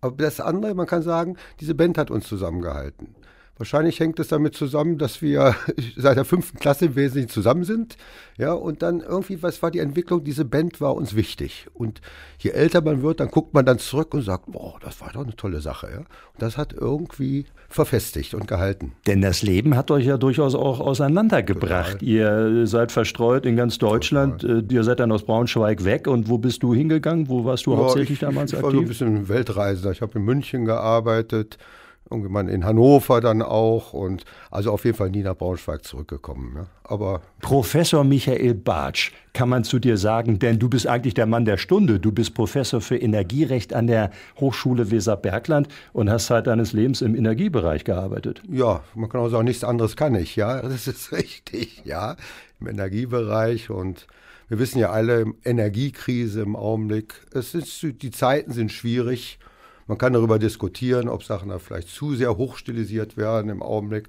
Aber 0.00 0.16
das 0.16 0.40
andere, 0.40 0.74
man 0.74 0.86
kann 0.86 1.02
sagen, 1.02 1.36
diese 1.60 1.74
Band 1.74 1.98
hat 1.98 2.10
uns 2.10 2.26
zusammengehalten. 2.26 3.14
Wahrscheinlich 3.60 4.00
hängt 4.00 4.18
es 4.18 4.28
damit 4.28 4.54
zusammen, 4.54 4.96
dass 4.96 5.20
wir 5.20 5.54
seit 5.94 6.16
der 6.16 6.24
fünften 6.24 6.58
Klasse 6.58 6.86
im 6.86 6.96
Wesentlichen 6.96 7.28
zusammen 7.28 7.64
sind. 7.64 7.98
Ja, 8.38 8.54
und 8.54 8.80
dann 8.80 9.00
irgendwie, 9.00 9.42
was 9.42 9.62
war 9.62 9.70
die 9.70 9.80
Entwicklung? 9.80 10.24
Diese 10.24 10.46
Band 10.46 10.80
war 10.80 10.94
uns 10.94 11.14
wichtig. 11.14 11.66
Und 11.74 12.00
je 12.38 12.52
älter 12.52 12.80
man 12.80 13.02
wird, 13.02 13.20
dann 13.20 13.28
guckt 13.28 13.52
man 13.52 13.66
dann 13.66 13.78
zurück 13.78 14.14
und 14.14 14.22
sagt, 14.22 14.50
boah, 14.50 14.78
das 14.80 15.02
war 15.02 15.12
doch 15.12 15.24
eine 15.24 15.36
tolle 15.36 15.60
Sache. 15.60 15.90
Ja? 15.92 15.98
Und 15.98 16.06
das 16.38 16.56
hat 16.56 16.72
irgendwie 16.72 17.44
verfestigt 17.68 18.32
und 18.32 18.48
gehalten. 18.48 18.92
Denn 19.06 19.20
das 19.20 19.42
Leben 19.42 19.76
hat 19.76 19.90
euch 19.90 20.06
ja 20.06 20.16
durchaus 20.16 20.54
auch 20.54 20.80
auseinandergebracht. 20.80 21.98
Total. 21.98 22.08
Ihr 22.08 22.66
seid 22.66 22.92
verstreut 22.92 23.44
in 23.44 23.56
ganz 23.56 23.76
Deutschland. 23.76 24.40
Total. 24.40 24.60
Äh, 24.60 24.72
ihr 24.72 24.84
seid 24.84 25.00
dann 25.00 25.12
aus 25.12 25.24
Braunschweig 25.24 25.84
weg. 25.84 26.06
Und 26.06 26.30
wo 26.30 26.38
bist 26.38 26.62
du 26.62 26.72
hingegangen? 26.72 27.28
Wo 27.28 27.44
warst 27.44 27.66
du 27.66 27.72
ja, 27.72 27.76
hauptsächlich 27.76 28.12
ich, 28.12 28.20
damals 28.20 28.54
ich 28.54 28.58
aktiv? 28.58 28.70
Ich 28.70 28.74
war 28.74 28.80
so 28.80 28.80
ein 28.80 28.88
bisschen 28.88 29.28
Weltreisender. 29.28 29.90
Ich 29.90 30.00
habe 30.00 30.18
in 30.18 30.24
München 30.24 30.64
gearbeitet 30.64 31.58
irgendwann 32.10 32.48
in 32.48 32.64
Hannover 32.64 33.20
dann 33.20 33.42
auch 33.42 33.92
und 33.92 34.24
also 34.50 34.72
auf 34.72 34.84
jeden 34.84 34.96
Fall 34.96 35.10
nie 35.10 35.22
nach 35.22 35.36
Braunschweig 35.36 35.84
zurückgekommen. 35.84 36.54
Ja. 36.56 36.66
Aber 36.82 37.22
Professor 37.40 38.04
Michael 38.04 38.54
Bartsch, 38.54 39.12
kann 39.32 39.48
man 39.48 39.62
zu 39.62 39.78
dir 39.78 39.96
sagen, 39.96 40.38
denn 40.40 40.58
du 40.58 40.68
bist 40.68 40.86
eigentlich 40.86 41.14
der 41.14 41.26
Mann 41.26 41.44
der 41.44 41.56
Stunde. 41.56 42.00
Du 42.00 42.10
bist 42.10 42.34
Professor 42.34 42.80
für 42.80 42.96
Energierecht 42.96 43.72
an 43.72 43.86
der 43.86 44.10
Hochschule 44.40 44.90
Weser-Bergland 44.90 45.68
und 45.92 46.10
hast 46.10 46.26
Zeit 46.26 46.48
deines 46.48 46.72
Lebens 46.72 47.00
im 47.00 47.14
Energiebereich 47.14 47.84
gearbeitet. 47.84 48.42
Ja, 48.50 48.82
man 48.94 49.08
kann 49.08 49.20
auch 49.20 49.28
sagen, 49.28 49.44
nichts 49.44 49.62
anderes 49.62 49.96
kann 49.96 50.14
ich, 50.16 50.34
ja, 50.36 50.60
das 50.62 50.88
ist 50.88 51.12
richtig, 51.12 51.82
ja, 51.84 52.16
im 52.60 52.66
Energiebereich 52.66 53.70
und 53.70 54.06
wir 54.48 54.58
wissen 54.58 54.80
ja 54.80 54.90
alle, 54.90 55.26
Energiekrise 55.44 56.42
im 56.42 56.56
Augenblick, 56.56 57.14
es 57.32 57.54
ist, 57.54 57.80
die 57.82 58.10
Zeiten 58.10 58.50
sind 58.50 58.72
schwierig 58.72 59.38
man 59.90 59.98
kann 59.98 60.12
darüber 60.12 60.38
diskutieren, 60.38 61.08
ob 61.08 61.24
Sachen 61.24 61.48
da 61.48 61.58
vielleicht 61.58 61.88
zu 61.88 62.14
sehr 62.14 62.36
hochstilisiert 62.36 63.16
werden 63.16 63.50
im 63.50 63.60
Augenblick. 63.60 64.08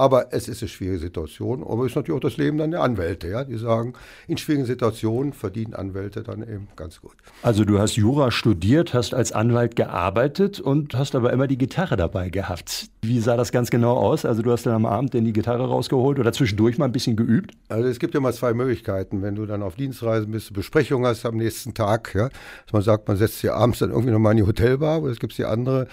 Aber 0.00 0.28
es 0.30 0.48
ist 0.48 0.62
eine 0.62 0.70
schwierige 0.70 0.98
Situation. 0.98 1.62
Aber 1.62 1.84
es 1.84 1.92
ist 1.92 1.96
natürlich 1.96 2.16
auch 2.16 2.22
das 2.22 2.38
Leben 2.38 2.56
dann 2.56 2.70
der 2.70 2.80
Anwälte, 2.80 3.28
ja, 3.28 3.44
die 3.44 3.58
sagen, 3.58 3.92
in 4.28 4.38
schwierigen 4.38 4.64
Situationen 4.64 5.34
verdienen 5.34 5.74
Anwälte 5.74 6.22
dann 6.22 6.40
eben 6.40 6.68
ganz 6.74 7.02
gut. 7.02 7.12
Also 7.42 7.66
du 7.66 7.78
hast 7.78 7.96
Jura 7.96 8.30
studiert, 8.30 8.94
hast 8.94 9.12
als 9.12 9.32
Anwalt 9.32 9.76
gearbeitet 9.76 10.58
und 10.58 10.94
hast 10.94 11.14
aber 11.14 11.34
immer 11.34 11.46
die 11.46 11.58
Gitarre 11.58 11.98
dabei 11.98 12.30
gehabt. 12.30 12.88
Wie 13.02 13.20
sah 13.20 13.36
das 13.36 13.52
ganz 13.52 13.68
genau 13.68 13.94
aus? 13.94 14.24
Also 14.24 14.40
du 14.40 14.50
hast 14.50 14.64
dann 14.64 14.72
am 14.72 14.86
Abend 14.86 15.12
denn 15.12 15.26
die 15.26 15.34
Gitarre 15.34 15.66
rausgeholt 15.66 16.18
oder 16.18 16.32
zwischendurch 16.32 16.78
mal 16.78 16.86
ein 16.86 16.92
bisschen 16.92 17.16
geübt? 17.16 17.52
Also 17.68 17.86
es 17.86 17.98
gibt 17.98 18.14
ja 18.14 18.20
mal 18.20 18.32
zwei 18.32 18.54
Möglichkeiten. 18.54 19.20
Wenn 19.20 19.34
du 19.34 19.44
dann 19.44 19.62
auf 19.62 19.74
Dienstreisen 19.74 20.30
bist, 20.30 20.50
Besprechung 20.54 21.04
hast 21.04 21.26
am 21.26 21.36
nächsten 21.36 21.74
Tag, 21.74 22.14
ja, 22.14 22.30
dass 22.64 22.72
man 22.72 22.80
sagt, 22.80 23.06
man 23.06 23.18
setzt 23.18 23.40
sich 23.40 23.52
abends 23.52 23.80
dann 23.80 23.90
irgendwie 23.90 24.12
nochmal 24.12 24.32
in 24.32 24.38
die 24.38 24.46
Hotelbar, 24.46 25.02
oder 25.02 25.12
es 25.12 25.20
gibt 25.20 25.36
die 25.36 25.44
andere 25.44 25.88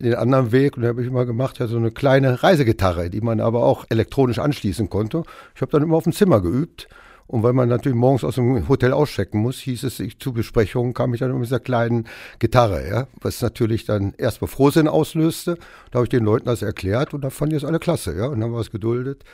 den 0.00 0.14
anderen 0.14 0.52
Weg, 0.52 0.76
und 0.76 0.82
den 0.82 0.90
habe 0.90 1.02
ich 1.02 1.08
immer 1.08 1.26
gemacht, 1.26 1.58
ja 1.58 1.66
so 1.66 1.76
eine 1.76 1.90
kleine 1.90 2.42
Reisegitarre, 2.42 3.10
die 3.10 3.20
man 3.20 3.40
aber 3.40 3.64
auch 3.64 3.84
elektronisch 3.88 4.38
anschließen 4.38 4.88
konnte. 4.88 5.24
Ich 5.54 5.60
habe 5.60 5.72
dann 5.72 5.82
immer 5.82 5.96
auf 5.96 6.04
dem 6.04 6.12
Zimmer 6.12 6.40
geübt. 6.40 6.88
Und 7.28 7.42
weil 7.42 7.52
man 7.52 7.68
natürlich 7.68 7.96
morgens 7.96 8.24
aus 8.24 8.36
dem 8.36 8.68
Hotel 8.70 8.94
auschecken 8.94 9.42
muss, 9.42 9.58
hieß 9.58 9.82
es, 9.82 10.00
ich 10.00 10.18
zu 10.18 10.32
Besprechungen 10.32 10.94
kam 10.94 11.12
ich 11.12 11.20
dann 11.20 11.30
mit 11.34 11.44
dieser 11.44 11.60
kleinen 11.60 12.06
Gitarre, 12.38 12.88
ja, 12.88 13.06
was 13.20 13.42
natürlich 13.42 13.84
dann 13.84 14.14
erstmal 14.16 14.48
Frohsinn 14.48 14.88
auslöste. 14.88 15.58
Da 15.90 15.98
habe 15.98 16.06
ich 16.06 16.08
den 16.08 16.24
Leuten 16.24 16.46
das 16.46 16.62
erklärt 16.62 17.12
und 17.12 17.20
da 17.20 17.28
fanden 17.28 17.50
die 17.50 17.56
es 17.56 17.66
alle 17.66 17.80
klasse, 17.80 18.16
ja, 18.16 18.28
und 18.28 18.40
dann 18.40 18.50
wir 18.50 18.60
es 18.60 18.70
geduldet. 18.70 19.24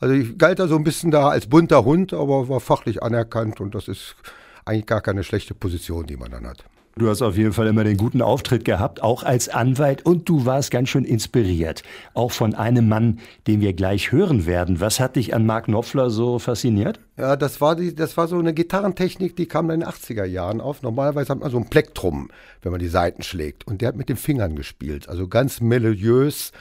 Also 0.00 0.14
ich 0.14 0.38
galt 0.38 0.60
da 0.60 0.66
so 0.66 0.76
ein 0.76 0.82
bisschen 0.82 1.10
da 1.10 1.28
als 1.28 1.46
bunter 1.46 1.84
Hund, 1.84 2.14
aber 2.14 2.48
war 2.48 2.60
fachlich 2.60 3.02
anerkannt 3.02 3.60
und 3.60 3.74
das 3.74 3.86
ist 3.86 4.16
eigentlich 4.64 4.86
gar 4.86 5.02
keine 5.02 5.22
schlechte 5.22 5.54
Position, 5.54 6.06
die 6.06 6.16
man 6.16 6.30
dann 6.30 6.46
hat. 6.46 6.64
Du 6.98 7.08
hast 7.08 7.22
auf 7.22 7.38
jeden 7.38 7.54
Fall 7.54 7.68
immer 7.68 7.84
den 7.84 7.96
guten 7.96 8.20
Auftritt 8.20 8.66
gehabt, 8.66 9.02
auch 9.02 9.22
als 9.22 9.48
Anwalt, 9.48 10.04
und 10.04 10.28
du 10.28 10.44
warst 10.44 10.70
ganz 10.70 10.90
schön 10.90 11.06
inspiriert. 11.06 11.82
Auch 12.12 12.32
von 12.32 12.54
einem 12.54 12.86
Mann, 12.86 13.18
den 13.46 13.62
wir 13.62 13.72
gleich 13.72 14.12
hören 14.12 14.44
werden. 14.44 14.78
Was 14.78 15.00
hat 15.00 15.16
dich 15.16 15.34
an 15.34 15.46
Mark 15.46 15.64
Knopfler 15.64 16.10
so 16.10 16.38
fasziniert? 16.38 17.00
Ja, 17.16 17.36
das 17.36 17.62
war, 17.62 17.76
die, 17.76 17.94
das 17.94 18.18
war 18.18 18.28
so 18.28 18.38
eine 18.38 18.52
Gitarrentechnik, 18.52 19.36
die 19.36 19.46
kam 19.46 19.70
in 19.70 19.80
den 19.80 19.88
80er 19.88 20.26
Jahren 20.26 20.60
auf. 20.60 20.82
Normalerweise 20.82 21.30
hat 21.30 21.40
man 21.40 21.50
so 21.50 21.56
ein 21.56 21.70
Plektrum, 21.70 22.28
wenn 22.60 22.72
man 22.72 22.80
die 22.80 22.88
Saiten 22.88 23.22
schlägt. 23.22 23.66
Und 23.66 23.80
der 23.80 23.88
hat 23.88 23.96
mit 23.96 24.10
den 24.10 24.16
Fingern 24.16 24.54
gespielt, 24.54 25.08
also 25.08 25.28
ganz 25.28 25.62
melodiös. 25.62 26.52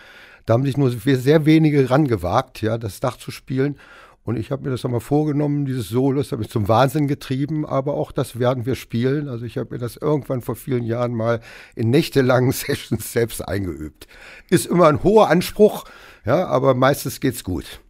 Da 0.45 0.53
haben 0.53 0.63
sich 0.63 0.77
nur 0.77 0.91
sehr 0.91 1.45
wenige 1.45 1.89
rangewagt, 1.89 2.61
ja, 2.61 2.77
das 2.77 3.01
Dach 3.01 3.17
zu 3.17 3.31
spielen. 3.31 3.75
Und 4.23 4.37
ich 4.37 4.51
habe 4.51 4.63
mir 4.63 4.69
das 4.69 4.85
einmal 4.85 4.99
vorgenommen, 4.99 5.65
dieses 5.65 5.89
Solo, 5.89 6.19
das 6.19 6.31
habe 6.31 6.43
ich 6.43 6.49
zum 6.49 6.67
Wahnsinn 6.67 7.07
getrieben, 7.07 7.65
aber 7.65 7.95
auch 7.95 8.11
das 8.11 8.37
werden 8.37 8.67
wir 8.67 8.75
spielen. 8.75 9.27
Also 9.27 9.45
ich 9.45 9.57
habe 9.57 9.73
mir 9.73 9.79
das 9.79 9.97
irgendwann 9.97 10.41
vor 10.41 10.55
vielen 10.55 10.83
Jahren 10.83 11.13
mal 11.13 11.39
in 11.75 11.89
nächtelangen 11.89 12.51
Sessions 12.51 13.11
selbst 13.11 13.47
eingeübt. 13.47 14.07
Ist 14.49 14.67
immer 14.67 14.87
ein 14.87 15.03
hoher 15.03 15.29
Anspruch, 15.29 15.85
ja, 16.25 16.45
aber 16.45 16.75
meistens 16.75 17.19
geht's 17.19 17.43
gut. 17.43 17.81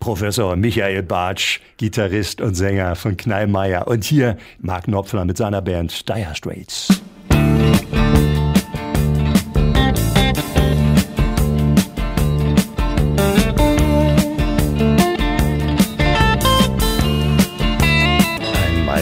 Professor 0.00 0.56
Michael 0.56 1.02
Bartsch, 1.02 1.60
Gitarrist 1.76 2.40
und 2.40 2.54
Sänger 2.54 2.96
von 2.96 3.16
Knallmeier. 3.16 3.86
Und 3.86 4.04
hier 4.04 4.38
Mark 4.58 4.84
Knopfler 4.84 5.24
mit 5.24 5.36
seiner 5.36 5.60
Band 5.60 6.08
Dire 6.08 6.34
Straits. 6.34 7.02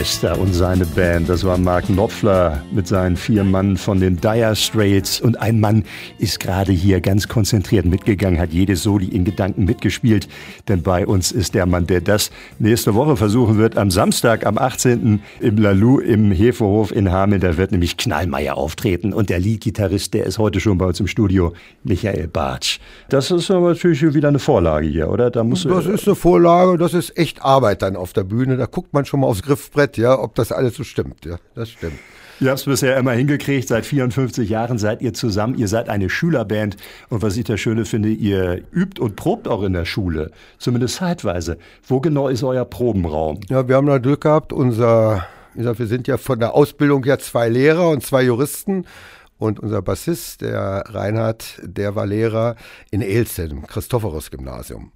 Meister 0.09 0.38
und 0.38 0.55
seine 0.55 0.87
Band. 0.87 1.29
Das 1.29 1.45
war 1.45 1.59
Mark 1.59 1.85
Knopfler 1.85 2.62
mit 2.73 2.88
seinen 2.88 3.19
vier 3.19 3.45
Mann 3.45 3.77
von 3.77 4.00
den 4.00 4.19
Dire 4.19 4.57
Straits. 4.57 5.21
Und 5.21 5.38
ein 5.38 5.61
Mann 5.61 5.85
ist 6.19 6.41
gerade 6.41 6.73
hier 6.73 7.03
ganz 7.03 7.29
konzentriert 7.29 7.85
mitgegangen, 7.85 8.41
hat 8.41 8.50
jede 8.50 8.75
Soli 8.75 9.09
in 9.09 9.27
Gedanken 9.27 9.67
mitgespielt. 9.67 10.27
Denn 10.67 10.83
bei 10.83 11.07
uns 11.07 11.31
ist 11.31 11.55
der 11.55 11.67
Mann, 11.67 11.87
der 11.87 12.00
das 12.00 12.31
nächste 12.59 12.95
Woche 12.95 13.19
versuchen 13.19 13.59
wird, 13.59 13.77
am 13.77 13.91
Samstag, 13.91 14.47
am 14.47 14.57
18. 14.57 15.21
im 15.41 15.59
Lalu 15.59 16.00
im 16.00 16.33
Hefehof 16.33 16.91
in 16.91 17.12
Hameln. 17.12 17.43
Da 17.43 17.59
wird 17.59 17.73
nämlich 17.73 17.99
Knallmeier 17.99 18.57
auftreten. 18.57 19.12
Und 19.12 19.29
der 19.29 19.41
Leadgitarrist, 19.41 20.15
der 20.15 20.25
ist 20.25 20.38
heute 20.38 20.59
schon 20.59 20.79
bei 20.79 20.87
uns 20.87 20.99
im 21.00 21.07
Studio, 21.07 21.53
Michael 21.85 22.29
Bartsch. 22.29 22.79
Das 23.11 23.31
ist 23.31 23.50
aber 23.50 23.69
natürlich 23.69 24.15
wieder 24.15 24.29
eine 24.29 24.38
Vorlage 24.38 24.87
hier, 24.87 25.11
oder? 25.11 25.31
Da 25.31 25.45
das 25.45 25.67
ist 25.87 26.07
eine 26.07 26.15
Vorlage, 26.15 26.79
das 26.79 26.95
ist 26.95 27.19
echt 27.19 27.43
Arbeit 27.43 27.83
dann 27.83 27.95
auf 27.95 28.15
der 28.15 28.25
Bühne. 28.25 28.57
Da 28.57 28.65
guckt 28.65 28.95
man 28.95 29.05
schon 29.05 29.21
mal 29.21 29.27
aufs 29.27 29.43
Griffbrett 29.43 29.88
Brett, 29.88 29.98
ja, 29.99 30.19
ob 30.19 30.35
das 30.35 30.52
alles 30.52 30.76
so 30.76 30.85
stimmt. 30.85 31.25
Ja, 31.25 31.38
das 31.55 31.71
stimmt. 31.71 31.99
Ihr 32.40 32.50
habt 32.50 32.61
es 32.61 32.67
bisher 32.67 32.97
immer 32.97 33.12
hingekriegt. 33.12 33.67
Seit 33.67 33.85
54 33.85 34.49
Jahren 34.49 34.78
seid 34.78 35.02
ihr 35.02 35.12
zusammen. 35.12 35.57
Ihr 35.57 35.67
seid 35.67 35.88
eine 35.88 36.09
Schülerband. 36.09 36.76
Und 37.09 37.21
was 37.21 37.37
ich 37.37 37.45
das 37.45 37.59
Schöne 37.59 37.85
finde, 37.85 38.11
ihr 38.11 38.62
übt 38.73 39.00
und 39.02 39.17
probt 39.17 39.49
auch 39.49 39.64
in 39.64 39.73
der 39.73 39.85
Schule. 39.85 40.31
Zumindest 40.59 40.97
zeitweise. 40.97 41.59
Wo 41.85 42.00
genau 42.00 42.28
ist 42.28 42.45
euer 42.45 42.64
Probenraum? 42.64 43.40
Ja, 43.49 43.67
wir 43.67 43.75
haben 43.75 43.88
da 43.88 43.99
Glück 43.99 44.21
gehabt. 44.21 44.52
Unser, 44.52 45.26
wie 45.55 45.59
gesagt, 45.59 45.81
wir 45.81 45.88
sind 45.88 46.07
ja 46.07 46.17
von 46.17 46.38
der 46.38 46.55
Ausbildung 46.55 47.02
her 47.02 47.19
zwei 47.19 47.49
Lehrer 47.49 47.90
und 47.90 48.05
zwei 48.05 48.23
Juristen. 48.23 48.87
Und 49.38 49.59
unser 49.59 49.83
Bassist, 49.83 50.40
der 50.40 50.85
Reinhard, 50.87 51.61
der 51.62 51.97
war 51.97 52.07
Lehrer 52.07 52.55
in 52.93 53.02
Elze, 53.02 53.45
im 53.45 53.67
Christophorus-Gymnasium. 53.67 54.93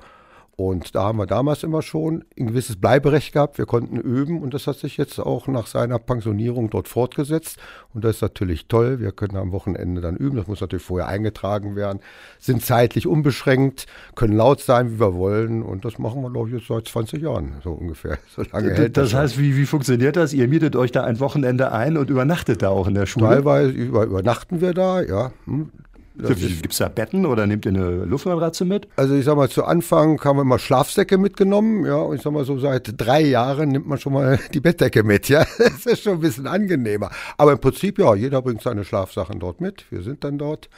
Und 0.54 0.94
da 0.94 1.04
haben 1.04 1.18
wir 1.18 1.26
damals 1.26 1.62
immer 1.62 1.80
schon 1.80 2.24
ein 2.38 2.48
gewisses 2.48 2.76
Bleiberecht 2.76 3.32
gehabt. 3.32 3.56
Wir 3.56 3.64
konnten 3.64 3.96
üben 3.96 4.42
und 4.42 4.52
das 4.52 4.66
hat 4.66 4.76
sich 4.76 4.98
jetzt 4.98 5.18
auch 5.18 5.48
nach 5.48 5.66
seiner 5.66 5.98
Pensionierung 5.98 6.68
dort 6.68 6.88
fortgesetzt. 6.88 7.58
Und 7.94 8.04
das 8.04 8.16
ist 8.16 8.22
natürlich 8.22 8.66
toll. 8.66 9.00
Wir 9.00 9.12
können 9.12 9.36
am 9.36 9.50
Wochenende 9.50 10.02
dann 10.02 10.14
üben. 10.14 10.36
Das 10.36 10.46
muss 10.48 10.60
natürlich 10.60 10.84
vorher 10.84 11.08
eingetragen 11.08 11.74
werden. 11.74 12.00
Sind 12.38 12.62
zeitlich 12.62 13.06
unbeschränkt, 13.06 13.86
können 14.14 14.36
laut 14.36 14.60
sein, 14.60 14.92
wie 14.92 15.00
wir 15.00 15.14
wollen. 15.14 15.62
Und 15.62 15.86
das 15.86 15.98
machen 15.98 16.20
wir, 16.22 16.30
glaube 16.30 16.50
ich, 16.50 16.56
jetzt 16.56 16.68
seit 16.68 16.86
20 16.86 17.22
Jahren, 17.22 17.54
so 17.64 17.72
ungefähr. 17.72 18.18
So 18.34 18.42
lange 18.50 18.72
hält 18.72 18.96
das. 18.96 19.10
Das 19.10 19.20
heißt, 19.20 19.38
wie, 19.38 19.56
wie 19.56 19.66
funktioniert 19.66 20.16
das? 20.16 20.32
Ihr 20.32 20.48
mietet 20.48 20.74
euch 20.74 20.90
da 20.90 21.04
ein 21.04 21.20
Wochenende 21.20 21.72
ein 21.72 21.98
und 21.98 22.08
übernachtet 22.08 22.62
da 22.62 22.70
auch 22.70 22.86
in 22.86 22.94
der 22.94 23.04
Schule? 23.04 23.26
Teilweise 23.26 23.70
über, 23.70 24.04
übernachten 24.04 24.60
wir 24.62 24.72
da, 24.72 25.02
ja. 25.02 25.32
Gibt 26.14 26.72
es 26.72 26.78
da 26.78 26.88
Betten 26.88 27.24
oder 27.24 27.46
nehmt 27.46 27.64
ihr 27.64 27.70
eine 27.70 28.04
Luftmatratze 28.04 28.64
mit? 28.64 28.88
Also 28.96 29.14
ich 29.14 29.24
sag 29.24 29.36
mal, 29.36 29.48
zu 29.48 29.64
Anfang 29.64 30.22
haben 30.22 30.36
wir 30.36 30.42
immer 30.42 30.58
Schlafsäcke 30.58 31.16
mitgenommen, 31.16 31.86
ja, 31.86 31.96
und 31.96 32.16
ich 32.16 32.22
sag 32.22 32.32
mal 32.32 32.44
so 32.44 32.58
seit 32.58 33.00
drei 33.00 33.22
Jahren 33.22 33.70
nimmt 33.70 33.86
man 33.86 33.98
schon 33.98 34.12
mal 34.12 34.38
die 34.54 34.60
Bettdecke 34.60 35.02
mit, 35.02 35.28
ja. 35.28 35.44
Das 35.58 35.86
ist 35.86 36.02
schon 36.02 36.14
ein 36.14 36.20
bisschen 36.20 36.46
angenehmer. 36.46 37.10
Aber 37.38 37.52
im 37.52 37.58
Prinzip, 37.58 37.98
ja, 37.98 38.14
jeder 38.14 38.42
bringt 38.42 38.62
seine 38.62 38.84
Schlafsachen 38.84 39.40
dort 39.40 39.60
mit. 39.60 39.90
Wir 39.90 40.02
sind 40.02 40.24
dann 40.24 40.38
dort. 40.38 40.68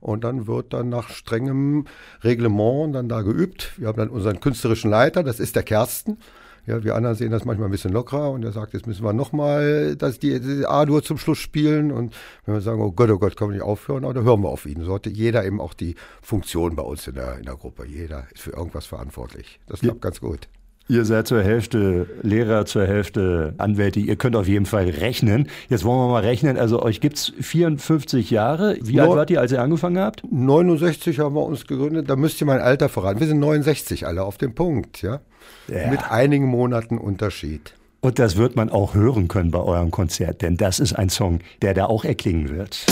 Und 0.00 0.24
dann 0.24 0.48
wird 0.48 0.72
dann 0.72 0.88
nach 0.88 1.10
strengem 1.10 1.86
Reglement 2.24 2.92
dann 2.92 3.08
da 3.08 3.22
geübt. 3.22 3.72
Wir 3.76 3.86
haben 3.86 3.98
dann 3.98 4.08
unseren 4.08 4.40
künstlerischen 4.40 4.90
Leiter, 4.90 5.22
das 5.22 5.38
ist 5.38 5.54
der 5.54 5.62
Kersten. 5.62 6.18
Ja, 6.66 6.84
wir 6.84 6.94
anderen 6.94 7.16
sehen 7.16 7.32
das 7.32 7.44
manchmal 7.44 7.68
ein 7.68 7.72
bisschen 7.72 7.92
lockerer 7.92 8.30
und 8.30 8.44
er 8.44 8.52
sagt, 8.52 8.72
jetzt 8.72 8.86
müssen 8.86 9.04
wir 9.04 9.12
nochmal 9.12 9.96
die, 9.96 10.40
die 10.40 10.66
A-Dur 10.66 11.02
zum 11.02 11.18
Schluss 11.18 11.38
spielen. 11.38 11.90
Und 11.90 12.14
wenn 12.46 12.54
wir 12.54 12.60
sagen, 12.60 12.80
oh 12.80 12.92
Gott, 12.92 13.10
oh 13.10 13.18
Gott, 13.18 13.36
können 13.36 13.50
wir 13.50 13.56
nicht 13.56 13.64
aufhören, 13.64 14.02
dann 14.02 14.24
hören 14.24 14.42
wir 14.42 14.48
auf 14.48 14.66
ihn. 14.66 14.82
So 14.82 14.94
hat 14.94 15.06
jeder 15.06 15.44
eben 15.44 15.60
auch 15.60 15.74
die 15.74 15.96
Funktion 16.20 16.76
bei 16.76 16.82
uns 16.82 17.08
in 17.08 17.14
der, 17.14 17.38
in 17.38 17.44
der 17.44 17.56
Gruppe. 17.56 17.84
Jeder 17.86 18.26
ist 18.32 18.42
für 18.42 18.52
irgendwas 18.52 18.86
verantwortlich. 18.86 19.58
Das 19.66 19.80
klappt 19.80 20.04
ja. 20.04 20.08
ganz 20.08 20.20
gut. 20.20 20.48
Ihr 20.88 21.04
seid 21.04 21.26
zur 21.26 21.42
Hälfte 21.42 22.06
Lehrer, 22.22 22.66
zur 22.66 22.86
Hälfte 22.86 23.54
Anwälte. 23.58 24.00
Ihr 24.00 24.16
könnt 24.16 24.36
auf 24.36 24.48
jeden 24.48 24.66
Fall 24.66 24.88
rechnen. 24.88 25.48
Jetzt 25.68 25.84
wollen 25.84 25.98
wir 25.98 26.08
mal 26.08 26.22
rechnen. 26.22 26.58
Also 26.58 26.82
euch 26.82 27.00
gibt 27.00 27.16
es 27.16 27.32
54 27.40 28.30
Jahre. 28.30 28.76
Wie 28.82 28.96
no 28.96 29.04
alt 29.04 29.10
wart 29.12 29.30
ihr, 29.30 29.40
als 29.40 29.52
ihr 29.52 29.62
angefangen 29.62 29.98
habt? 29.98 30.22
69 30.30 31.18
haben 31.20 31.34
wir 31.34 31.44
uns 31.44 31.66
gegründet. 31.66 32.10
Da 32.10 32.16
müsst 32.16 32.40
ihr 32.40 32.46
mein 32.46 32.60
Alter 32.60 32.88
voran. 32.88 33.20
Wir 33.20 33.26
sind 33.26 33.38
69 33.38 34.06
alle 34.06 34.24
auf 34.24 34.38
dem 34.38 34.54
Punkt, 34.54 35.02
ja. 35.02 35.20
Ja. 35.68 35.88
Mit 35.88 36.10
einigen 36.10 36.46
Monaten 36.46 36.98
Unterschied. 36.98 37.74
Und 38.00 38.18
das 38.18 38.36
wird 38.36 38.56
man 38.56 38.68
auch 38.68 38.94
hören 38.94 39.28
können 39.28 39.52
bei 39.52 39.60
eurem 39.60 39.90
Konzert, 39.92 40.42
denn 40.42 40.56
das 40.56 40.80
ist 40.80 40.92
ein 40.92 41.08
Song, 41.08 41.38
der 41.62 41.72
da 41.72 41.86
auch 41.86 42.04
erklingen 42.04 42.48
wird. 42.48 42.84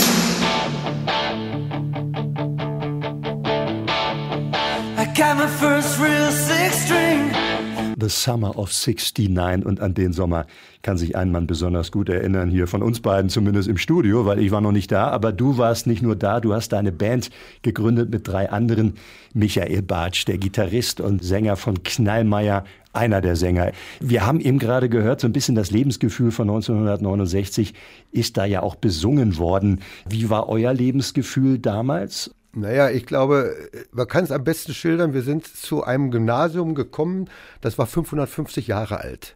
I 4.97 5.05
got 5.13 5.35
my 5.37 5.47
first 5.47 5.99
real 5.99 6.20
The 8.01 8.09
Summer 8.09 8.57
of 8.57 8.71
69 8.71 9.63
und 9.63 9.79
an 9.79 9.93
den 9.93 10.11
Sommer 10.11 10.47
kann 10.81 10.97
sich 10.97 11.15
ein 11.15 11.31
Mann 11.31 11.45
besonders 11.45 11.91
gut 11.91 12.09
erinnern, 12.09 12.49
hier 12.49 12.65
von 12.65 12.81
uns 12.81 12.99
beiden 12.99 13.29
zumindest 13.29 13.69
im 13.69 13.77
Studio, 13.77 14.25
weil 14.25 14.39
ich 14.39 14.49
war 14.49 14.59
noch 14.59 14.71
nicht 14.71 14.91
da, 14.91 15.09
aber 15.09 15.31
du 15.31 15.59
warst 15.59 15.85
nicht 15.85 16.01
nur 16.01 16.15
da, 16.15 16.39
du 16.39 16.53
hast 16.53 16.69
deine 16.69 16.91
Band 16.91 17.29
gegründet 17.61 18.09
mit 18.09 18.27
drei 18.27 18.49
anderen. 18.49 18.95
Michael 19.33 19.83
Bartsch, 19.83 20.25
der 20.25 20.39
Gitarrist 20.39 20.99
und 20.99 21.23
Sänger 21.23 21.55
von 21.57 21.83
Knallmeier, 21.83 22.65
einer 22.91 23.21
der 23.21 23.35
Sänger. 23.35 23.71
Wir 23.99 24.25
haben 24.25 24.39
eben 24.39 24.57
gerade 24.57 24.89
gehört, 24.89 25.21
so 25.21 25.27
ein 25.27 25.33
bisschen 25.33 25.55
das 25.55 25.69
Lebensgefühl 25.69 26.31
von 26.31 26.49
1969 26.49 27.75
ist 28.11 28.35
da 28.35 28.45
ja 28.45 28.63
auch 28.63 28.75
besungen 28.75 29.37
worden. 29.37 29.81
Wie 30.09 30.29
war 30.31 30.49
euer 30.49 30.73
Lebensgefühl 30.73 31.59
damals? 31.59 32.31
Naja, 32.53 32.89
ich 32.89 33.05
glaube, 33.05 33.55
man 33.91 34.07
kann 34.07 34.25
es 34.25 34.31
am 34.31 34.43
besten 34.43 34.73
schildern. 34.73 35.13
Wir 35.13 35.21
sind 35.21 35.47
zu 35.47 35.83
einem 35.83 36.11
Gymnasium 36.11 36.75
gekommen, 36.75 37.29
das 37.61 37.77
war 37.77 37.87
550 37.87 38.67
Jahre 38.67 38.99
alt. 38.99 39.35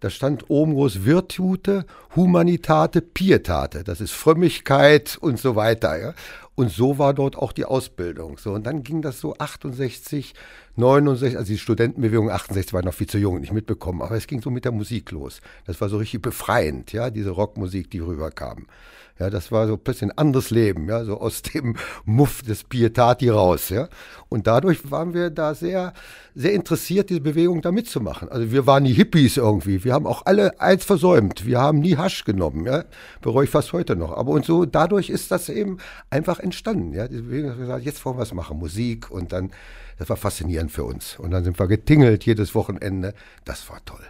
Da 0.00 0.08
stand 0.08 0.48
oben 0.48 0.72
groß 0.72 1.04
Virtute, 1.04 1.84
Humanitate, 2.16 3.02
Pietate. 3.02 3.84
Das 3.84 4.00
ist 4.00 4.12
Frömmigkeit 4.12 5.18
und 5.20 5.38
so 5.38 5.56
weiter. 5.56 6.00
Ja? 6.00 6.14
Und 6.54 6.70
so 6.70 6.98
war 6.98 7.12
dort 7.12 7.36
auch 7.36 7.52
die 7.52 7.66
Ausbildung. 7.66 8.38
So, 8.38 8.52
und 8.52 8.66
dann 8.66 8.82
ging 8.82 9.02
das 9.02 9.20
so 9.20 9.36
68, 9.38 10.34
69, 10.76 11.36
also 11.36 11.52
die 11.52 11.58
Studentenbewegung 11.58 12.30
68 12.30 12.72
war 12.72 12.82
noch 12.82 12.94
viel 12.94 13.08
zu 13.08 13.18
jung, 13.18 13.40
nicht 13.40 13.52
mitbekommen, 13.52 14.00
aber 14.00 14.16
es 14.16 14.26
ging 14.26 14.40
so 14.40 14.50
mit 14.50 14.64
der 14.64 14.72
Musik 14.72 15.10
los. 15.10 15.42
Das 15.66 15.80
war 15.82 15.90
so 15.90 15.98
richtig 15.98 16.22
befreiend, 16.22 16.92
ja, 16.92 17.10
diese 17.10 17.30
Rockmusik, 17.30 17.90
die 17.90 18.00
rüberkam. 18.00 18.66
Ja, 19.20 19.28
das 19.28 19.52
war 19.52 19.66
so 19.66 19.76
plötzlich 19.76 20.10
ein 20.10 20.16
anderes 20.16 20.50
Leben, 20.50 20.88
ja, 20.88 21.04
so 21.04 21.20
aus 21.20 21.42
dem 21.42 21.76
Muff 22.06 22.40
des 22.40 22.64
Pietati 22.64 23.28
raus, 23.28 23.68
ja. 23.68 23.90
Und 24.30 24.46
dadurch 24.46 24.90
waren 24.90 25.12
wir 25.12 25.28
da 25.28 25.54
sehr, 25.54 25.92
sehr 26.34 26.54
interessiert, 26.54 27.10
diese 27.10 27.20
Bewegung 27.20 27.60
da 27.60 27.70
mitzumachen. 27.70 28.30
Also 28.30 28.50
wir 28.50 28.66
waren 28.66 28.84
die 28.84 28.94
Hippies 28.94 29.36
irgendwie. 29.36 29.84
Wir 29.84 29.92
haben 29.92 30.06
auch 30.06 30.24
alle 30.24 30.58
eins 30.58 30.86
versäumt. 30.86 31.44
Wir 31.44 31.60
haben 31.60 31.80
nie 31.80 31.98
Hasch 31.98 32.24
genommen, 32.24 32.64
ja. 32.64 32.84
Bereue 33.20 33.44
ich 33.44 33.50
fast 33.50 33.74
heute 33.74 33.94
noch. 33.94 34.16
Aber 34.16 34.30
und 34.30 34.46
so, 34.46 34.64
dadurch 34.64 35.10
ist 35.10 35.30
das 35.30 35.50
eben 35.50 35.76
einfach 36.08 36.40
entstanden, 36.40 36.94
ja. 36.94 37.06
Diese 37.06 37.24
Bewegung 37.24 37.50
hat 37.50 37.58
gesagt, 37.58 37.84
jetzt 37.84 38.02
wollen 38.06 38.16
wir 38.16 38.22
was 38.22 38.32
machen, 38.32 38.58
Musik 38.58 39.10
und 39.10 39.32
dann, 39.32 39.50
das 39.98 40.08
war 40.08 40.16
faszinierend 40.16 40.72
für 40.72 40.84
uns. 40.84 41.18
Und 41.18 41.30
dann 41.32 41.44
sind 41.44 41.58
wir 41.58 41.66
getingelt 41.66 42.24
jedes 42.24 42.54
Wochenende. 42.54 43.12
Das 43.44 43.68
war 43.68 43.84
toll. 43.84 44.00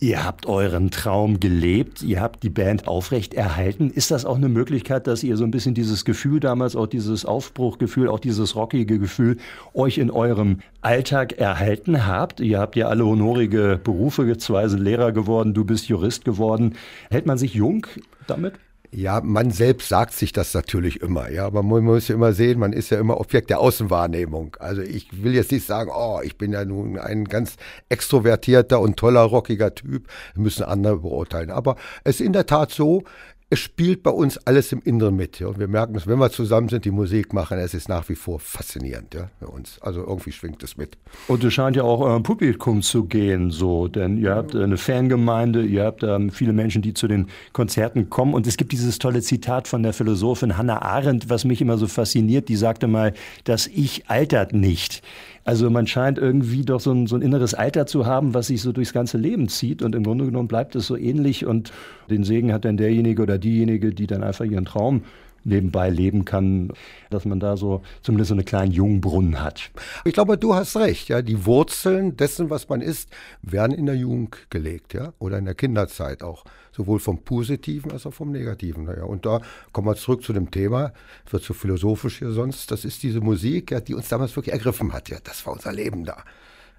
Ihr 0.00 0.24
habt 0.24 0.46
euren 0.46 0.92
Traum 0.92 1.40
gelebt, 1.40 2.04
ihr 2.04 2.20
habt 2.20 2.44
die 2.44 2.50
Band 2.50 2.86
aufrecht 2.86 3.34
erhalten. 3.34 3.90
Ist 3.90 4.12
das 4.12 4.24
auch 4.24 4.36
eine 4.36 4.48
Möglichkeit, 4.48 5.08
dass 5.08 5.24
ihr 5.24 5.36
so 5.36 5.42
ein 5.42 5.50
bisschen 5.50 5.74
dieses 5.74 6.04
Gefühl 6.04 6.38
damals, 6.38 6.76
auch 6.76 6.86
dieses 6.86 7.24
Aufbruchgefühl, 7.24 8.06
auch 8.06 8.20
dieses 8.20 8.54
rockige 8.54 9.00
Gefühl, 9.00 9.38
euch 9.74 9.98
in 9.98 10.12
eurem 10.12 10.60
Alltag 10.82 11.32
erhalten 11.32 12.06
habt? 12.06 12.38
Ihr 12.38 12.60
habt 12.60 12.76
ja 12.76 12.86
alle 12.86 13.04
honorige 13.04 13.80
Berufe, 13.82 14.38
zwei 14.38 14.68
sind 14.68 14.82
Lehrer 14.82 15.10
geworden, 15.10 15.52
du 15.52 15.64
bist 15.64 15.88
Jurist 15.88 16.24
geworden. 16.24 16.76
Hält 17.10 17.26
man 17.26 17.36
sich 17.36 17.54
jung 17.54 17.84
damit? 18.28 18.54
Ja, 18.90 19.20
man 19.20 19.50
selbst 19.50 19.90
sagt 19.90 20.14
sich 20.14 20.32
das 20.32 20.54
natürlich 20.54 21.02
immer, 21.02 21.30
ja, 21.30 21.50
man 21.50 21.66
muss 21.66 22.08
ja 22.08 22.14
immer 22.14 22.32
sehen, 22.32 22.58
man 22.58 22.72
ist 22.72 22.88
ja 22.88 22.98
immer 22.98 23.20
Objekt 23.20 23.50
der 23.50 23.60
Außenwahrnehmung. 23.60 24.56
Also 24.60 24.80
ich 24.80 25.22
will 25.22 25.34
jetzt 25.34 25.52
nicht 25.52 25.66
sagen, 25.66 25.90
oh, 25.94 26.20
ich 26.22 26.38
bin 26.38 26.52
ja 26.52 26.64
nun 26.64 26.98
ein 26.98 27.26
ganz 27.26 27.56
extrovertierter 27.90 28.80
und 28.80 28.96
toller, 28.96 29.20
rockiger 29.20 29.74
Typ, 29.74 30.08
müssen 30.34 30.62
andere 30.62 31.00
beurteilen. 31.00 31.50
Aber 31.50 31.76
es 32.04 32.20
ist 32.20 32.26
in 32.26 32.32
der 32.32 32.46
Tat 32.46 32.70
so, 32.70 33.04
es 33.50 33.60
spielt 33.60 34.02
bei 34.02 34.10
uns 34.10 34.36
alles 34.38 34.72
im 34.72 34.82
Inneren 34.82 35.16
mit. 35.16 35.40
Ja. 35.40 35.46
Und 35.46 35.58
wir 35.58 35.68
merken 35.68 35.94
es, 35.96 36.06
wenn 36.06 36.18
wir 36.18 36.30
zusammen 36.30 36.68
sind, 36.68 36.84
die 36.84 36.90
Musik 36.90 37.32
machen, 37.32 37.58
es 37.58 37.72
ist 37.72 37.88
nach 37.88 38.06
wie 38.10 38.14
vor 38.14 38.40
faszinierend 38.40 39.14
ja, 39.14 39.30
für 39.38 39.48
uns. 39.48 39.78
Also 39.80 40.00
irgendwie 40.00 40.32
schwingt 40.32 40.62
es 40.62 40.76
mit. 40.76 40.98
Und 41.28 41.42
es 41.42 41.54
scheint 41.54 41.74
ja 41.74 41.82
auch 41.82 42.00
eurem 42.00 42.22
Publikum 42.22 42.82
zu 42.82 43.04
gehen, 43.04 43.50
so, 43.50 43.88
denn 43.88 44.18
ihr 44.18 44.34
habt 44.34 44.54
eine 44.54 44.76
Fangemeinde, 44.76 45.64
ihr 45.64 45.84
habt 45.84 46.02
ähm, 46.02 46.30
viele 46.30 46.52
Menschen, 46.52 46.82
die 46.82 46.92
zu 46.92 47.08
den 47.08 47.28
Konzerten 47.54 48.10
kommen. 48.10 48.34
Und 48.34 48.46
es 48.46 48.58
gibt 48.58 48.72
dieses 48.72 48.98
tolle 48.98 49.22
Zitat 49.22 49.66
von 49.66 49.82
der 49.82 49.94
Philosophin 49.94 50.58
Hannah 50.58 50.82
Arendt, 50.82 51.30
was 51.30 51.46
mich 51.46 51.62
immer 51.62 51.78
so 51.78 51.86
fasziniert. 51.86 52.50
Die 52.50 52.56
sagte 52.56 52.86
mal, 52.86 53.14
das 53.44 53.66
Ich 53.66 54.10
altert 54.10 54.52
nicht. 54.52 55.02
Also 55.48 55.70
man 55.70 55.86
scheint 55.86 56.18
irgendwie 56.18 56.62
doch 56.62 56.78
so 56.78 56.92
ein, 56.92 57.06
so 57.06 57.16
ein 57.16 57.22
inneres 57.22 57.54
Alter 57.54 57.86
zu 57.86 58.04
haben, 58.04 58.34
was 58.34 58.48
sich 58.48 58.60
so 58.60 58.70
durchs 58.70 58.92
ganze 58.92 59.16
Leben 59.16 59.48
zieht. 59.48 59.80
Und 59.80 59.94
im 59.94 60.04
Grunde 60.04 60.26
genommen 60.26 60.46
bleibt 60.46 60.76
es 60.76 60.86
so 60.86 60.94
ähnlich. 60.94 61.46
Und 61.46 61.72
den 62.10 62.22
Segen 62.22 62.52
hat 62.52 62.66
dann 62.66 62.76
derjenige 62.76 63.22
oder 63.22 63.38
diejenige, 63.38 63.94
die 63.94 64.06
dann 64.06 64.22
einfach 64.22 64.44
ihren 64.44 64.66
Traum 64.66 65.04
nebenbei 65.44 65.88
leben 65.88 66.26
kann, 66.26 66.72
dass 67.08 67.24
man 67.24 67.40
da 67.40 67.56
so 67.56 67.80
zumindest 68.02 68.28
so 68.28 68.34
einen 68.34 68.44
kleinen 68.44 68.72
Jungbrunnen 68.72 69.42
hat. 69.42 69.70
Ich 70.04 70.12
glaube, 70.12 70.36
du 70.36 70.54
hast 70.54 70.76
recht, 70.76 71.08
ja. 71.08 71.22
Die 71.22 71.46
Wurzeln 71.46 72.18
dessen, 72.18 72.50
was 72.50 72.68
man 72.68 72.82
ist, 72.82 73.08
werden 73.40 73.72
in 73.72 73.86
der 73.86 73.96
Jugend 73.96 74.50
gelegt, 74.50 74.92
ja, 74.92 75.14
oder 75.18 75.38
in 75.38 75.46
der 75.46 75.54
Kinderzeit 75.54 76.22
auch. 76.22 76.44
Sowohl 76.78 77.00
vom 77.00 77.24
Positiven 77.24 77.90
als 77.90 78.06
auch 78.06 78.14
vom 78.14 78.30
Negativen. 78.30 78.84
Naja, 78.84 79.02
und 79.02 79.26
da 79.26 79.42
kommen 79.72 79.88
wir 79.88 79.96
zurück 79.96 80.22
zu 80.22 80.32
dem 80.32 80.52
Thema, 80.52 80.92
wird 81.28 81.42
so 81.42 81.52
philosophisch 81.52 82.20
hier 82.20 82.30
sonst. 82.30 82.70
Das 82.70 82.84
ist 82.84 83.02
diese 83.02 83.20
Musik, 83.20 83.72
ja, 83.72 83.80
die 83.80 83.94
uns 83.94 84.08
damals 84.08 84.36
wirklich 84.36 84.52
ergriffen 84.52 84.92
hat. 84.92 85.08
Ja, 85.08 85.18
das 85.24 85.44
war 85.44 85.54
unser 85.54 85.72
Leben 85.72 86.04
da. 86.04 86.22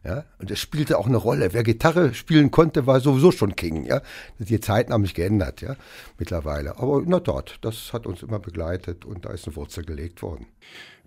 Ja, 0.05 0.23
und 0.37 0.49
es 0.49 0.59
spielte 0.59 0.97
auch 0.97 1.07
eine 1.07 1.17
Rolle. 1.17 1.51
Wer 1.51 1.63
Gitarre 1.63 2.13
spielen 2.13 2.49
konnte, 2.49 2.87
war 2.87 3.01
sowieso 3.01 3.33
schon 3.33 3.57
King. 3.57 3.85
Ja, 3.85 4.01
die 4.37 4.61
Zeiten 4.61 4.93
haben 4.93 5.03
sich 5.03 5.15
geändert, 5.15 5.59
ja, 5.59 5.75
mittlerweile. 6.17 6.77
Aber 6.79 7.03
na 7.05 7.19
dort, 7.19 7.57
das 7.59 7.91
hat 7.91 8.07
uns 8.07 8.23
immer 8.23 8.39
begleitet 8.39 9.03
und 9.03 9.25
da 9.25 9.31
ist 9.31 9.47
eine 9.47 9.57
Wurzel 9.57 9.83
gelegt 9.83 10.21
worden. 10.21 10.45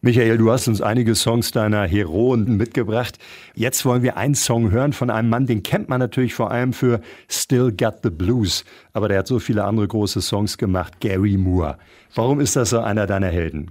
Michael, 0.04 0.36
du 0.36 0.50
hast 0.50 0.66
uns 0.66 0.80
einige 0.80 1.14
Songs 1.14 1.52
deiner 1.52 1.86
Heroen 1.86 2.56
mitgebracht. 2.56 3.20
Jetzt 3.54 3.84
wollen 3.84 4.02
wir 4.02 4.16
einen 4.16 4.34
Song 4.34 4.72
hören 4.72 4.92
von 4.92 5.10
einem 5.10 5.28
Mann, 5.28 5.46
den 5.46 5.62
kennt 5.62 5.88
man 5.88 6.00
natürlich 6.00 6.34
vor 6.34 6.50
allem 6.50 6.72
für 6.72 7.00
Still 7.28 7.70
Got 7.70 7.98
the 8.02 8.10
Blues. 8.10 8.64
Aber 8.94 9.06
der 9.06 9.20
hat 9.20 9.28
so 9.28 9.38
viele 9.38 9.62
andere 9.62 9.86
große 9.86 10.20
Songs 10.20 10.58
gemacht, 10.58 10.98
Gary 10.98 11.36
Moore. 11.36 11.78
Warum 12.16 12.40
ist 12.40 12.56
das 12.56 12.70
so 12.70 12.80
einer 12.80 13.06
deiner 13.06 13.28
Helden? 13.28 13.70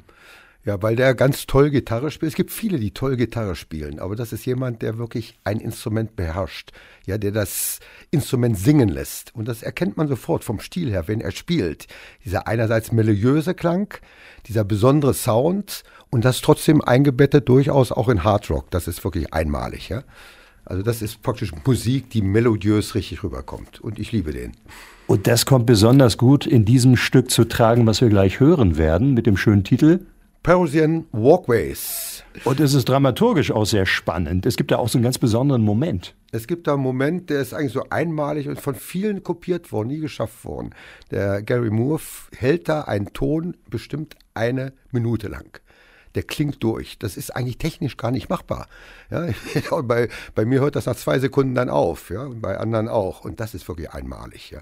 Ja, 0.63 0.79
weil 0.83 0.95
der 0.95 1.15
ganz 1.15 1.47
toll 1.47 1.71
Gitarre 1.71 2.11
spielt. 2.11 2.31
Es 2.31 2.35
gibt 2.35 2.51
viele, 2.51 2.77
die 2.77 2.91
toll 2.91 3.15
Gitarre 3.15 3.55
spielen, 3.55 3.99
aber 3.99 4.15
das 4.15 4.31
ist 4.31 4.45
jemand, 4.45 4.83
der 4.83 4.99
wirklich 4.99 5.39
ein 5.43 5.59
Instrument 5.59 6.15
beherrscht, 6.15 6.71
ja, 7.07 7.17
der 7.17 7.31
das 7.31 7.79
Instrument 8.11 8.59
singen 8.59 8.89
lässt. 8.89 9.33
Und 9.33 9.47
das 9.47 9.63
erkennt 9.63 9.97
man 9.97 10.07
sofort 10.07 10.43
vom 10.43 10.59
Stil 10.59 10.91
her, 10.91 11.07
wenn 11.07 11.19
er 11.19 11.31
spielt. 11.31 11.87
Dieser 12.25 12.47
einerseits 12.47 12.91
melodiöse 12.91 13.55
Klang, 13.55 13.91
dieser 14.45 14.63
besondere 14.63 15.15
Sound 15.15 15.83
und 16.11 16.25
das 16.25 16.41
trotzdem 16.41 16.81
eingebettet 16.81 17.49
durchaus 17.49 17.91
auch 17.91 18.07
in 18.07 18.23
Hard 18.23 18.51
Rock. 18.51 18.69
Das 18.69 18.87
ist 18.87 19.03
wirklich 19.03 19.33
einmalig, 19.33 19.89
ja. 19.89 20.03
Also 20.63 20.83
das 20.83 21.01
ist 21.01 21.23
praktisch 21.23 21.53
Musik, 21.65 22.11
die 22.11 22.21
melodiös 22.21 22.93
richtig 22.93 23.23
rüberkommt. 23.23 23.81
Und 23.81 23.97
ich 23.97 24.11
liebe 24.11 24.31
den. 24.31 24.51
Und 25.07 25.25
das 25.25 25.47
kommt 25.47 25.65
besonders 25.65 26.19
gut 26.19 26.45
in 26.45 26.65
diesem 26.65 26.97
Stück 26.97 27.31
zu 27.31 27.45
tragen, 27.45 27.87
was 27.87 27.99
wir 27.99 28.09
gleich 28.09 28.39
hören 28.39 28.77
werden, 28.77 29.15
mit 29.15 29.25
dem 29.25 29.37
schönen 29.37 29.63
Titel 29.63 30.05
Parisian 30.43 31.05
Walkways. 31.11 32.23
Und 32.45 32.59
es 32.59 32.73
ist 32.73 32.89
dramaturgisch 32.89 33.51
auch 33.51 33.65
sehr 33.65 33.85
spannend. 33.85 34.47
Es 34.47 34.55
gibt 34.55 34.71
da 34.71 34.77
auch 34.77 34.89
so 34.89 34.97
einen 34.97 35.03
ganz 35.03 35.19
besonderen 35.19 35.61
Moment. 35.61 36.15
Es 36.31 36.47
gibt 36.47 36.65
da 36.65 36.73
einen 36.73 36.81
Moment, 36.81 37.29
der 37.29 37.41
ist 37.41 37.53
eigentlich 37.53 37.73
so 37.73 37.83
einmalig 37.91 38.49
und 38.49 38.59
von 38.59 38.73
vielen 38.73 39.21
kopiert 39.21 39.71
worden, 39.71 39.89
nie 39.89 39.99
geschafft 39.99 40.43
worden. 40.43 40.73
Der 41.11 41.43
Gary 41.43 41.69
Moore 41.69 42.01
hält 42.35 42.69
da 42.69 42.81
einen 42.81 43.13
Ton 43.13 43.55
bestimmt 43.69 44.15
eine 44.33 44.73
Minute 44.89 45.27
lang. 45.27 45.59
Der 46.15 46.23
klingt 46.23 46.63
durch. 46.63 46.97
Das 46.97 47.17
ist 47.17 47.35
eigentlich 47.35 47.59
technisch 47.59 47.95
gar 47.95 48.09
nicht 48.09 48.27
machbar. 48.27 48.67
Ja, 49.11 49.27
bei, 49.83 50.09
bei 50.33 50.45
mir 50.45 50.59
hört 50.61 50.75
das 50.75 50.87
nach 50.87 50.95
zwei 50.95 51.19
Sekunden 51.19 51.53
dann 51.53 51.69
auf, 51.69 52.09
ja, 52.09 52.23
und 52.23 52.41
bei 52.41 52.57
anderen 52.57 52.87
auch. 52.87 53.23
Und 53.23 53.39
das 53.39 53.53
ist 53.53 53.67
wirklich 53.67 53.91
einmalig, 53.91 54.49
ja. 54.49 54.61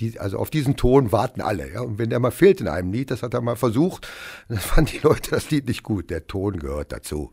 Die, 0.00 0.18
also 0.18 0.38
auf 0.38 0.50
diesen 0.50 0.76
Ton 0.76 1.12
warten 1.12 1.40
alle. 1.40 1.72
Ja? 1.72 1.82
Und 1.82 1.98
wenn 1.98 2.10
der 2.10 2.20
mal 2.20 2.30
fehlt 2.30 2.60
in 2.60 2.68
einem 2.68 2.92
Lied, 2.92 3.10
das 3.10 3.22
hat 3.22 3.34
er 3.34 3.40
mal 3.40 3.56
versucht, 3.56 4.08
dann 4.48 4.58
fanden 4.58 4.92
die 4.92 5.00
Leute 5.02 5.30
das 5.30 5.50
Lied 5.50 5.66
nicht 5.68 5.82
gut. 5.82 6.10
Der 6.10 6.26
Ton 6.26 6.58
gehört 6.58 6.92
dazu. 6.92 7.32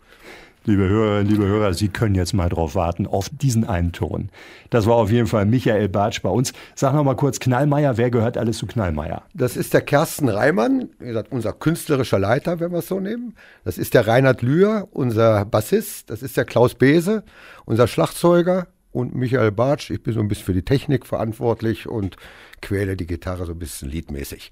Liebe 0.64 0.88
Hörerinnen, 0.88 1.28
liebe 1.28 1.48
Hörer, 1.48 1.74
Sie 1.74 1.88
können 1.88 2.14
jetzt 2.14 2.34
mal 2.34 2.48
drauf 2.48 2.76
warten, 2.76 3.08
auf 3.08 3.32
diesen 3.32 3.68
einen 3.68 3.94
Ton. 3.94 4.30
Das 4.70 4.86
war 4.86 4.94
auf 4.94 5.10
jeden 5.10 5.26
Fall 5.26 5.48
Michael 5.48 5.90
Bartsch 5.90 6.22
bei 6.22 6.30
uns. 6.30 6.54
Sag 6.76 6.94
noch 6.94 7.04
mal 7.04 7.16
kurz, 7.16 7.40
Knallmeier, 7.40 7.98
wer 7.98 8.12
gehört 8.12 8.38
alles 8.38 8.60
zu 8.60 8.68
Knallmeier? 8.68 9.24
Das 9.34 9.58
ist 9.58 9.74
der 9.74 9.82
Kersten 9.82 10.30
Reimann, 10.30 10.90
unser 11.32 11.54
künstlerischer 11.54 12.20
Leiter, 12.20 12.60
wenn 12.60 12.72
wir 12.72 12.78
es 12.78 12.88
so 12.88 13.00
nehmen. 13.00 13.34
Das 13.66 13.80
ist 13.80 13.96
der 13.96 14.06
Reinhard 14.06 14.44
Lühr, 14.44 14.88
unser 14.92 15.46
Bassist. 15.46 16.12
Das 16.12 16.22
ist 16.22 16.38
der 16.38 16.46
Klaus 16.46 16.76
Bese, 16.76 17.24
unser 17.66 17.88
Schlagzeuger. 17.88 18.68
Und 18.92 19.16
Michael 19.16 19.52
Bartsch, 19.52 19.90
ich 19.90 20.04
bin 20.04 20.14
so 20.14 20.20
ein 20.20 20.28
bisschen 20.28 20.46
für 20.46 20.54
die 20.54 20.66
Technik 20.66 21.06
verantwortlich 21.06 21.88
und 21.88 22.18
quäle 22.62 22.98
die 22.98 23.08
Gitarre 23.08 23.46
so 23.46 23.54
ein 23.54 23.60
bisschen 23.60 23.90
liedmäßig. 23.90 24.52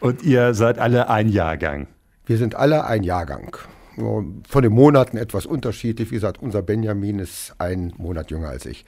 Und 0.00 0.22
ihr 0.22 0.54
seid 0.54 0.78
alle 0.78 1.08
ein 1.08 1.28
Jahrgang? 1.28 1.86
Wir 2.26 2.38
sind 2.38 2.56
alle 2.56 2.84
ein 2.84 3.04
Jahrgang. 3.04 3.56
Von 3.96 4.62
den 4.62 4.72
Monaten 4.72 5.16
etwas 5.16 5.46
unterschiedlich. 5.46 6.10
Wie 6.10 6.16
gesagt, 6.16 6.42
unser 6.42 6.60
Benjamin 6.60 7.18
ist 7.18 7.54
ein 7.58 7.94
Monat 7.96 8.30
jünger 8.30 8.48
als 8.48 8.66
ich. 8.66 8.84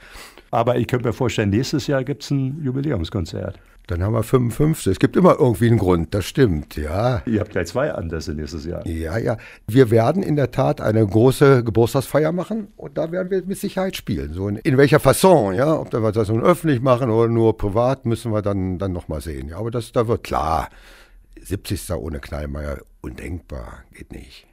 Aber 0.51 0.77
ich 0.77 0.87
könnte 0.87 1.07
mir 1.07 1.13
vorstellen, 1.13 1.49
nächstes 1.49 1.87
Jahr 1.87 2.03
gibt 2.03 2.23
es 2.23 2.31
ein 2.31 2.61
Jubiläumskonzert. 2.63 3.59
Dann 3.89 4.03
haben 4.03 4.13
wir 4.13 4.21
55. 4.21 4.91
Es 4.91 4.99
gibt 4.99 5.15
immer 5.15 5.37
irgendwie 5.39 5.67
einen 5.67 5.79
Grund, 5.79 6.13
das 6.13 6.25
stimmt, 6.25 6.75
ja. 6.75 7.23
Ihr 7.25 7.39
habt 7.39 7.49
gleich 7.51 7.67
zwei 7.67 7.91
Anlässe 7.91 8.35
nächstes 8.35 8.63
Jahr. 8.65 8.85
Ja, 8.85 9.17
ja. 9.17 9.37
Wir 9.65 9.89
werden 9.89 10.21
in 10.21 10.35
der 10.35 10.51
Tat 10.51 10.79
eine 10.79 11.05
große 11.05 11.63
Geburtstagsfeier 11.63 12.31
machen 12.31 12.67
und 12.77 12.99
da 12.99 13.11
werden 13.11 13.31
wir 13.31 13.43
mit 13.43 13.57
Sicherheit 13.57 13.95
spielen. 13.95 14.33
So 14.33 14.47
in, 14.47 14.57
in 14.57 14.77
welcher 14.77 14.99
Fasson, 14.99 15.55
ja. 15.55 15.73
Ob 15.75 15.91
wir 15.91 16.11
das 16.11 16.29
nun 16.29 16.43
öffentlich 16.43 16.81
machen 16.81 17.09
oder 17.09 17.29
nur 17.29 17.57
privat, 17.57 18.05
müssen 18.05 18.31
wir 18.31 18.43
dann, 18.43 18.77
dann 18.77 18.91
nochmal 18.91 19.21
sehen. 19.21 19.47
Ja, 19.49 19.57
aber 19.57 19.71
das, 19.71 19.91
da 19.91 20.07
wird 20.07 20.23
klar. 20.23 20.69
70. 21.41 21.91
ohne 21.95 22.19
Knallmeier, 22.19 22.77
undenkbar, 23.01 23.85
geht 23.91 24.11
nicht. 24.11 24.48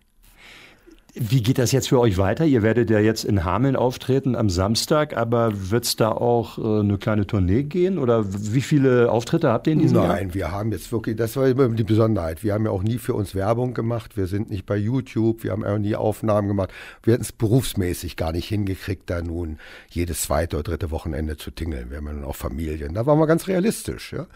Wie 1.18 1.42
geht 1.42 1.56
das 1.56 1.72
jetzt 1.72 1.88
für 1.88 1.98
euch 1.98 2.18
weiter? 2.18 2.44
Ihr 2.44 2.62
werdet 2.62 2.90
ja 2.90 2.98
jetzt 2.98 3.24
in 3.24 3.42
Hameln 3.42 3.74
auftreten 3.74 4.36
am 4.36 4.50
Samstag, 4.50 5.16
aber 5.16 5.70
wird 5.70 5.86
es 5.86 5.96
da 5.96 6.10
auch 6.10 6.58
äh, 6.58 6.80
eine 6.80 6.98
kleine 6.98 7.26
Tournee 7.26 7.62
gehen? 7.62 7.96
Oder 7.96 8.26
wie 8.26 8.60
viele 8.60 9.10
Auftritte 9.10 9.48
habt 9.48 9.66
ihr 9.66 9.72
in 9.72 9.78
diesem 9.78 9.96
Nein, 9.96 10.06
Jahr? 10.06 10.16
Nein, 10.16 10.34
wir 10.34 10.52
haben 10.52 10.72
jetzt 10.72 10.92
wirklich, 10.92 11.16
das 11.16 11.34
war 11.36 11.48
immer 11.48 11.70
die 11.70 11.84
Besonderheit. 11.84 12.44
Wir 12.44 12.52
haben 12.52 12.66
ja 12.66 12.70
auch 12.70 12.82
nie 12.82 12.98
für 12.98 13.14
uns 13.14 13.34
Werbung 13.34 13.72
gemacht. 13.72 14.18
Wir 14.18 14.26
sind 14.26 14.50
nicht 14.50 14.66
bei 14.66 14.76
YouTube, 14.76 15.42
wir 15.42 15.52
haben 15.52 15.64
auch 15.64 15.78
nie 15.78 15.96
Aufnahmen 15.96 16.48
gemacht. 16.48 16.70
Wir 17.02 17.14
hätten 17.14 17.24
es 17.24 17.32
berufsmäßig 17.32 18.16
gar 18.16 18.32
nicht 18.32 18.48
hingekriegt, 18.48 19.08
da 19.08 19.22
nun 19.22 19.56
jedes 19.88 20.20
zweite 20.20 20.56
oder 20.56 20.64
dritte 20.64 20.90
Wochenende 20.90 21.38
zu 21.38 21.50
tingeln. 21.50 21.88
Wir 21.88 21.96
haben 21.96 22.08
ja 22.08 22.12
nun 22.12 22.24
auch 22.24 22.36
Familien. 22.36 22.92
Da 22.92 23.06
waren 23.06 23.18
wir 23.18 23.26
ganz 23.26 23.48
realistisch. 23.48 24.12
Ja? 24.12 24.26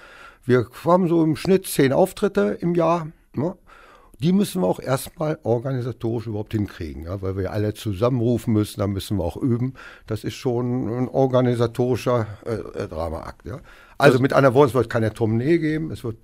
Wir 0.47 0.67
haben 0.87 1.09
so 1.09 1.23
im 1.23 1.37
Schnitt 1.37 1.67
zehn 1.67 1.93
Auftritte 1.93 2.57
im 2.59 2.75
Jahr. 2.75 3.09
Ne? 3.35 3.55
Die 4.23 4.33
müssen 4.33 4.63
wir 4.63 4.69
auch 4.69 4.81
erstmal 4.81 5.39
organisatorisch 5.43 6.27
überhaupt 6.27 6.53
hinkriegen, 6.53 7.05
ja, 7.05 7.23
weil 7.23 7.37
wir 7.37 7.53
alle 7.53 7.73
zusammenrufen 7.75 8.53
müssen, 8.53 8.81
dann 8.81 8.91
müssen 8.91 9.17
wir 9.17 9.25
auch 9.25 9.37
üben. 9.37 9.75
Das 10.07 10.25
ist 10.25 10.35
schon 10.35 10.89
ein 10.89 11.09
organisatorischer 11.09 12.27
äh, 12.45 12.83
äh 12.83 12.89
Dramaakt. 12.89 13.47
Ja. 13.47 13.61
Also 13.97 14.19
mit 14.19 14.33
einer 14.33 14.53
Worte, 14.55 14.71
es 14.71 14.75
wird 14.75 14.91
keine 14.91 15.13
Tournee 15.15 15.59
geben, 15.59 15.91
es 15.91 16.05
wird 16.05 16.17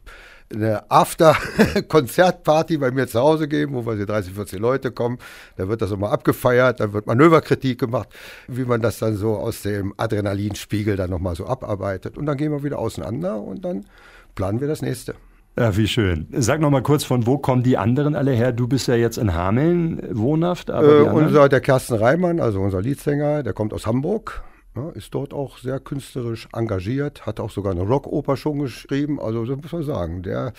eine 0.52 0.90
After-Konzertparty 0.90 2.78
bei 2.78 2.90
mir 2.90 3.09
zu 3.09 3.18
Hause 3.20 3.48
geben, 3.48 3.74
wo 3.74 3.87
wir 3.87 4.06
30, 4.06 4.35
40 4.35 4.61
Leute 4.61 4.92
kommen. 4.92 5.18
Da 5.56 5.68
wird 5.68 5.82
das 5.82 5.90
immer 5.90 6.12
abgefeiert, 6.12 6.80
dann 6.80 6.92
wird 6.92 7.06
Manöverkritik 7.06 7.80
gemacht, 7.80 8.09
wie 8.46 8.64
man 8.64 8.80
das 8.80 8.98
dann 8.98 9.16
so 9.16 9.37
aus 9.37 9.62
dem 9.62 9.94
Adrenalinspiegel 9.96 10.96
dann 10.96 11.11
nochmal 11.11 11.35
so 11.35 11.46
abarbeitet. 11.46 12.16
Und 12.16 12.26
dann 12.26 12.37
gehen 12.37 12.52
wir 12.52 12.62
wieder 12.62 12.78
auseinander 12.78 13.40
und 13.40 13.64
dann 13.64 13.87
planen 14.35 14.61
wir 14.61 14.68
das 14.68 14.82
nächste. 14.82 15.14
Ja, 15.59 15.75
wie 15.75 15.88
schön. 15.88 16.27
Sag 16.33 16.61
noch 16.61 16.69
mal 16.71 16.83
kurz, 16.83 17.05
von 17.05 17.27
wo 17.27 17.38
kommen 17.38 17.62
die 17.62 17.79
anderen 17.79 18.14
alle 18.14 18.33
her? 18.33 18.53
Du 18.53 18.69
bist 18.69 18.88
ja 18.88 18.95
jetzt 18.95 19.16
in 19.16 19.33
Hameln 19.33 20.03
wohnhaft. 20.12 20.71
Aber 20.71 21.01
äh, 21.01 21.03
unser, 21.09 21.49
der 21.49 21.62
Kersten 21.62 21.95
Reimann, 21.95 22.40
also 22.40 22.61
unser 22.61 22.83
Leadsänger, 22.83 23.42
der 23.42 23.55
kommt 23.55 23.73
aus 23.73 23.87
Hamburg. 23.87 24.45
Ja, 24.77 24.90
ist 24.90 25.14
dort 25.14 25.33
auch 25.33 25.57
sehr 25.57 25.81
künstlerisch 25.81 26.49
engagiert, 26.53 27.25
hat 27.25 27.40
auch 27.40 27.51
sogar 27.51 27.73
eine 27.73 27.81
Rockoper 27.81 28.37
schon 28.37 28.59
geschrieben. 28.59 29.19
Also, 29.19 29.47
das 29.47 29.57
muss 29.57 29.73
man 29.73 29.83
sagen, 29.85 30.23
der, 30.23 30.53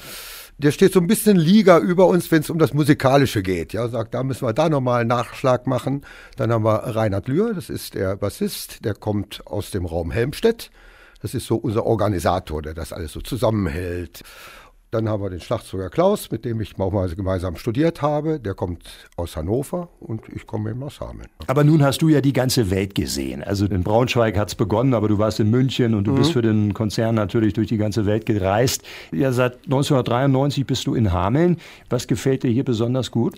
der 0.57 0.71
steht 0.71 0.93
so 0.93 0.99
ein 0.99 1.05
bisschen 1.05 1.37
Liga 1.37 1.77
über 1.77 2.07
uns, 2.07 2.31
wenn 2.31 2.41
es 2.41 2.49
um 2.49 2.57
das 2.57 2.73
Musikalische 2.73 3.43
geht. 3.43 3.73
Ja, 3.73 3.87
sagt, 3.89 4.15
da 4.15 4.23
müssen 4.23 4.47
wir 4.47 4.53
da 4.53 4.67
nochmal 4.67 5.01
einen 5.01 5.09
Nachschlag 5.09 5.67
machen. 5.67 6.01
Dann 6.37 6.51
haben 6.51 6.65
wir 6.65 6.73
Reinhard 6.73 7.27
Lühr, 7.27 7.53
das 7.53 7.69
ist 7.69 7.93
der 7.93 8.15
Bassist, 8.15 8.83
der 8.83 8.95
kommt 8.95 9.45
aus 9.45 9.69
dem 9.69 9.85
Raum 9.85 10.09
Helmstedt. 10.09 10.71
Das 11.21 11.35
ist 11.35 11.45
so 11.45 11.55
unser 11.55 11.85
Organisator, 11.85 12.63
der 12.63 12.73
das 12.73 12.93
alles 12.93 13.11
so 13.11 13.21
zusammenhält. 13.21 14.23
Dann 14.89 15.09
haben 15.09 15.21
wir 15.21 15.29
den 15.29 15.41
Schlagzeuger 15.41 15.89
Klaus, 15.89 16.31
mit 16.31 16.45
dem 16.45 16.61
ich 16.61 16.79
auch 16.79 16.93
mal 16.93 17.09
gemeinsam 17.09 17.57
studiert 17.57 18.01
habe. 18.01 18.39
Der 18.39 18.53
kommt 18.53 18.83
aus 19.17 19.35
Hannover 19.35 19.89
und 19.99 20.29
ich 20.33 20.47
komme 20.47 20.69
eben 20.69 20.81
aus 20.81 21.01
Hameln. 21.01 21.27
Aber 21.47 21.65
nun 21.65 21.83
hast 21.83 22.01
du 22.01 22.07
ja 22.07 22.21
die 22.21 22.31
ganze 22.31 22.71
Welt 22.71 22.95
gesehen. 22.95 23.43
Also 23.43 23.65
in 23.65 23.83
Braunschweig 23.83 24.37
hat 24.37 24.47
es 24.47 24.55
begonnen, 24.55 24.93
aber 24.93 25.09
du 25.09 25.17
warst 25.17 25.41
in 25.41 25.49
München 25.49 25.93
und 25.93 26.05
du 26.05 26.11
mhm. 26.11 26.15
bist 26.15 26.31
für 26.31 26.41
den 26.41 26.73
Konzern 26.73 27.15
natürlich 27.15 27.53
durch 27.53 27.67
die 27.67 27.77
ganze 27.77 28.05
Welt 28.05 28.25
gereist. 28.25 28.83
Ja, 29.11 29.33
seit 29.33 29.55
1993 29.65 30.65
bist 30.65 30.87
du 30.87 30.95
in 30.95 31.11
Hameln. 31.11 31.57
Was 31.89 32.07
gefällt 32.07 32.43
dir 32.43 32.51
hier 32.51 32.63
besonders 32.63 33.11
gut? 33.11 33.37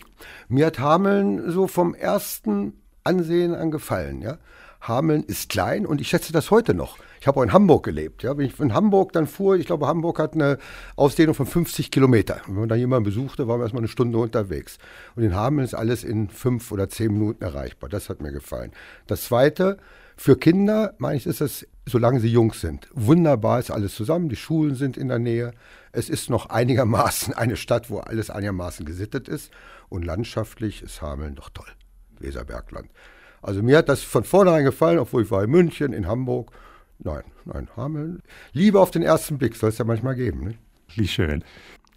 Mir 0.49 0.67
hat 0.67 0.77
Hameln 0.77 1.51
so 1.51 1.65
vom 1.65 1.95
ersten 1.95 2.73
Ansehen 3.03 3.55
an 3.55 3.71
gefallen. 3.71 4.21
Ja? 4.21 4.37
Hameln 4.81 5.23
ist 5.23 5.49
klein 5.49 5.87
und 5.87 5.99
ich 5.99 6.09
schätze 6.09 6.31
das 6.31 6.51
heute 6.51 6.75
noch. 6.75 6.97
Ich 7.19 7.27
habe 7.27 7.39
auch 7.39 7.43
in 7.43 7.53
Hamburg 7.53 7.83
gelebt. 7.83 8.23
Ja. 8.23 8.37
Wenn 8.37 8.45
ich 8.45 8.59
in 8.59 8.73
Hamburg 8.73 9.13
dann 9.13 9.27
fuhr, 9.27 9.55
ich 9.57 9.65
glaube, 9.65 9.87
Hamburg 9.87 10.19
hat 10.19 10.33
eine 10.33 10.57
Ausdehnung 10.95 11.35
von 11.35 11.45
50 11.45 11.91
Kilometer. 11.91 12.41
wenn 12.47 12.55
man 12.55 12.69
da 12.69 12.75
jemanden 12.75 13.05
besuchte, 13.05 13.47
waren 13.47 13.59
wir 13.59 13.63
erstmal 13.63 13.81
eine 13.81 13.87
Stunde 13.87 14.17
unterwegs. 14.17 14.77
Und 15.15 15.23
in 15.23 15.35
Hameln 15.35 15.65
ist 15.65 15.73
alles 15.73 16.03
in 16.03 16.29
fünf 16.29 16.71
oder 16.71 16.89
zehn 16.89 17.11
Minuten 17.13 17.43
erreichbar. 17.43 17.89
Das 17.89 18.09
hat 18.09 18.21
mir 18.21 18.31
gefallen. 18.31 18.71
Das 19.07 19.23
Zweite, 19.23 19.77
für 20.15 20.37
Kinder, 20.37 20.95
meine 20.97 21.17
ich, 21.17 21.25
ist 21.25 21.39
es, 21.39 21.65
solange 21.85 22.19
sie 22.19 22.29
jung 22.29 22.53
sind. 22.53 22.89
Wunderbar 22.93 23.59
ist 23.59 23.71
alles 23.71 23.95
zusammen. 23.95 24.29
Die 24.29 24.35
Schulen 24.35 24.75
sind 24.75 24.97
in 24.97 25.07
der 25.07 25.19
Nähe. 25.19 25.53
Es 25.91 26.09
ist 26.09 26.29
noch 26.29 26.49
einigermaßen 26.49 27.33
eine 27.33 27.55
Stadt, 27.55 27.89
wo 27.89 27.99
alles 27.99 28.29
einigermaßen 28.29 28.85
gesittet 28.85 29.27
ist. 29.27 29.51
Und 29.87 30.05
landschaftlich 30.05 30.83
ist 30.83 31.01
Hameln 31.01 31.35
doch 31.35 31.49
toll. 31.49 31.69
Weserbergland. 32.19 32.89
Also 33.41 33.63
mir 33.63 33.77
hat 33.77 33.89
das 33.89 34.01
von 34.01 34.23
vornherein 34.23 34.65
gefallen, 34.65 34.99
obwohl 34.99 35.23
ich 35.23 35.31
war 35.31 35.43
in 35.43 35.49
München, 35.49 35.93
in 35.93 36.07
Hamburg. 36.07 36.51
Nein, 37.01 37.23
nein, 37.45 37.67
Hameln. 37.77 38.21
Liebe 38.51 38.79
auf 38.79 38.91
den 38.91 39.03
ersten 39.03 39.37
Blick 39.37 39.55
soll 39.55 39.69
es 39.69 39.77
ja 39.77 39.85
manchmal 39.85 40.15
geben. 40.15 40.43
Ne? 40.43 40.55
Wie 40.95 41.07
schön. 41.07 41.43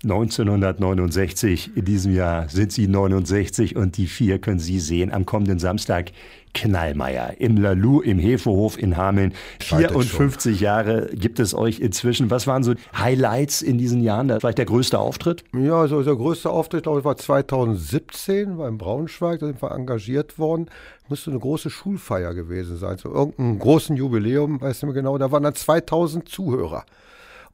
1969, 0.04 1.76
in 1.76 1.84
diesem 1.84 2.12
Jahr 2.12 2.48
sind 2.48 2.72
Sie 2.72 2.88
69 2.88 3.76
und 3.76 3.96
die 3.96 4.06
vier 4.06 4.40
können 4.40 4.58
Sie 4.58 4.80
sehen 4.80 5.12
am 5.12 5.26
kommenden 5.26 5.60
Samstag. 5.60 6.10
Knallmeier 6.54 7.34
im 7.38 7.56
Lalu 7.56 8.00
im 8.00 8.18
Hefehof 8.18 8.78
in 8.78 8.96
Hameln. 8.96 9.32
54 9.60 10.60
Jahre 10.60 11.08
gibt 11.14 11.40
es 11.40 11.54
euch 11.54 11.80
inzwischen. 11.80 12.30
Was 12.30 12.46
waren 12.46 12.62
so 12.62 12.74
Highlights 12.96 13.62
in 13.62 13.78
diesen 13.78 14.02
Jahren? 14.02 14.28
Vielleicht 14.40 14.58
der 14.58 14.66
größte 14.66 14.98
Auftritt? 14.98 15.44
Ja, 15.54 15.86
so 15.88 16.02
der 16.02 16.14
größte 16.14 16.50
Auftritt, 16.50 16.84
glaube 16.84 17.00
ich, 17.00 17.04
war 17.04 17.16
2017, 17.16 18.58
war 18.58 18.68
in 18.68 18.78
Braunschweig, 18.78 19.40
da 19.40 19.46
sind 19.46 19.62
wir 19.62 19.70
engagiert 19.72 20.38
worden. 20.38 20.66
Müsste 21.08 21.30
eine 21.30 21.40
große 21.40 21.70
Schulfeier 21.70 22.34
gewesen 22.34 22.76
sein, 22.76 22.98
so 22.98 23.12
irgendein 23.12 23.58
großen 23.58 23.96
Jubiläum, 23.96 24.60
weißt 24.60 24.82
du 24.82 24.86
mir 24.88 24.94
genau. 24.94 25.18
Da 25.18 25.32
waren 25.32 25.42
dann 25.42 25.54
2000 25.54 26.28
Zuhörer. 26.28 26.84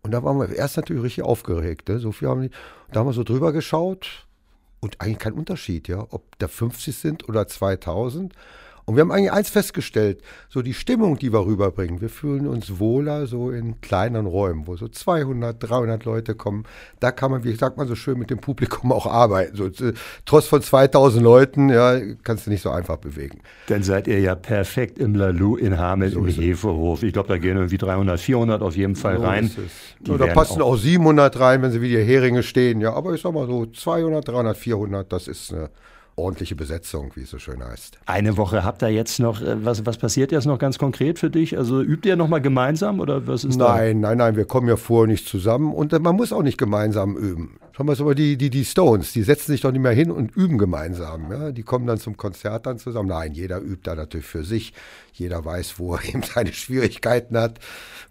Und 0.02 0.12
da 0.12 0.22
waren 0.22 0.38
wir 0.38 0.54
erst 0.54 0.76
natürlich 0.76 1.02
richtig 1.02 1.24
aufgeregt. 1.24 1.88
Ne? 1.88 1.98
So 1.98 2.12
viel 2.12 2.28
haben 2.28 2.42
die, 2.42 2.50
da 2.92 3.00
haben 3.00 3.06
wir 3.06 3.12
so 3.12 3.24
drüber 3.24 3.52
geschaut 3.52 4.26
und 4.80 5.00
eigentlich 5.00 5.18
kein 5.18 5.32
Unterschied, 5.32 5.88
ja, 5.88 6.06
ob 6.10 6.38
da 6.38 6.48
50 6.48 6.96
sind 6.96 7.28
oder 7.28 7.46
2000. 7.46 8.32
Und 8.88 8.96
wir 8.96 9.02
haben 9.02 9.12
eigentlich 9.12 9.32
eins 9.32 9.50
festgestellt, 9.50 10.22
so 10.48 10.62
die 10.62 10.72
Stimmung, 10.72 11.18
die 11.18 11.30
wir 11.30 11.44
rüberbringen. 11.44 12.00
Wir 12.00 12.08
fühlen 12.08 12.46
uns 12.46 12.78
wohler 12.80 13.26
so 13.26 13.50
in 13.50 13.82
kleineren 13.82 14.24
Räumen, 14.24 14.66
wo 14.66 14.78
so 14.78 14.88
200, 14.88 15.62
300 15.62 16.06
Leute 16.06 16.34
kommen. 16.34 16.64
Da 16.98 17.12
kann 17.12 17.30
man, 17.30 17.44
wie 17.44 17.54
sagt 17.54 17.76
man 17.76 17.86
so 17.86 17.94
schön, 17.94 18.18
mit 18.18 18.30
dem 18.30 18.38
Publikum 18.38 18.90
auch 18.90 19.04
arbeiten. 19.04 19.58
So, 19.58 19.66
äh, 19.66 19.92
trotz 20.24 20.46
von 20.46 20.62
2000 20.62 21.22
Leuten, 21.22 21.68
ja, 21.68 22.00
kannst 22.22 22.46
du 22.46 22.50
nicht 22.50 22.62
so 22.62 22.70
einfach 22.70 22.96
bewegen. 22.96 23.40
Dann 23.66 23.82
seid 23.82 24.08
ihr 24.08 24.20
ja 24.20 24.34
perfekt 24.34 24.98
im 24.98 25.14
Lalu 25.14 25.56
in 25.56 25.76
Hameln 25.78 26.10
so 26.10 26.20
im 26.20 26.28
Hefehof. 26.28 27.02
Ich 27.02 27.12
glaube, 27.12 27.28
da 27.28 27.36
gehen 27.36 27.58
irgendwie 27.58 27.76
300, 27.76 28.18
400 28.18 28.62
auf 28.62 28.74
jeden 28.74 28.96
Fall 28.96 29.18
so 29.18 29.22
rein. 29.22 29.50
Da 30.00 30.28
passen 30.28 30.62
auch, 30.62 30.72
auch 30.72 30.76
700 30.78 31.38
rein, 31.38 31.60
wenn 31.60 31.72
sie 31.72 31.82
wie 31.82 31.90
die 31.90 32.02
Heringe 32.02 32.42
stehen. 32.42 32.80
Ja, 32.80 32.94
aber 32.94 33.12
ich 33.12 33.20
sag 33.20 33.34
mal 33.34 33.46
so 33.46 33.66
200, 33.66 34.26
300, 34.26 34.56
400, 34.56 35.12
das 35.12 35.28
ist 35.28 35.52
eine 35.52 35.68
ordentliche 36.18 36.56
Besetzung, 36.56 37.12
wie 37.14 37.22
es 37.22 37.30
so 37.30 37.38
schön 37.38 37.64
heißt. 37.64 37.98
Eine 38.06 38.36
Woche 38.36 38.64
habt 38.64 38.82
ihr 38.82 38.88
jetzt 38.88 39.20
noch. 39.20 39.40
Äh, 39.40 39.64
was, 39.64 39.86
was 39.86 39.96
passiert 39.96 40.32
jetzt 40.32 40.46
noch 40.46 40.58
ganz 40.58 40.78
konkret 40.78 41.18
für 41.18 41.30
dich? 41.30 41.56
Also 41.56 41.80
übt 41.80 42.08
ihr 42.08 42.16
noch 42.16 42.28
mal 42.28 42.40
gemeinsam 42.40 43.00
oder 43.00 43.26
was 43.26 43.44
ist 43.44 43.56
Nein, 43.56 44.02
da? 44.02 44.08
nein, 44.08 44.18
nein, 44.18 44.36
wir 44.36 44.44
kommen 44.44 44.68
ja 44.68 44.76
vorher 44.76 45.06
nicht 45.06 45.28
zusammen 45.28 45.72
und 45.72 45.92
äh, 45.92 45.98
man 45.98 46.16
muss 46.16 46.32
auch 46.32 46.42
nicht 46.42 46.58
gemeinsam 46.58 47.16
üben. 47.16 47.58
Wir 47.78 47.84
mal, 47.84 48.14
die, 48.16 48.36
die, 48.36 48.50
die 48.50 48.64
Stones, 48.64 49.12
die 49.12 49.22
setzen 49.22 49.52
sich 49.52 49.60
doch 49.60 49.70
nicht 49.70 49.80
mehr 49.80 49.92
hin 49.92 50.10
und 50.10 50.34
üben 50.34 50.58
gemeinsam. 50.58 51.30
Ja? 51.30 51.52
Die 51.52 51.62
kommen 51.62 51.86
dann 51.86 51.98
zum 51.98 52.16
Konzert 52.16 52.66
dann 52.66 52.78
zusammen. 52.78 53.08
Nein, 53.08 53.34
jeder 53.34 53.60
übt 53.60 53.82
da 53.84 53.94
natürlich 53.94 54.26
für 54.26 54.42
sich. 54.42 54.72
Jeder 55.12 55.44
weiß, 55.44 55.78
wo 55.78 55.94
er 55.94 56.04
eben 56.08 56.22
seine 56.22 56.52
Schwierigkeiten 56.52 57.38
hat 57.38 57.60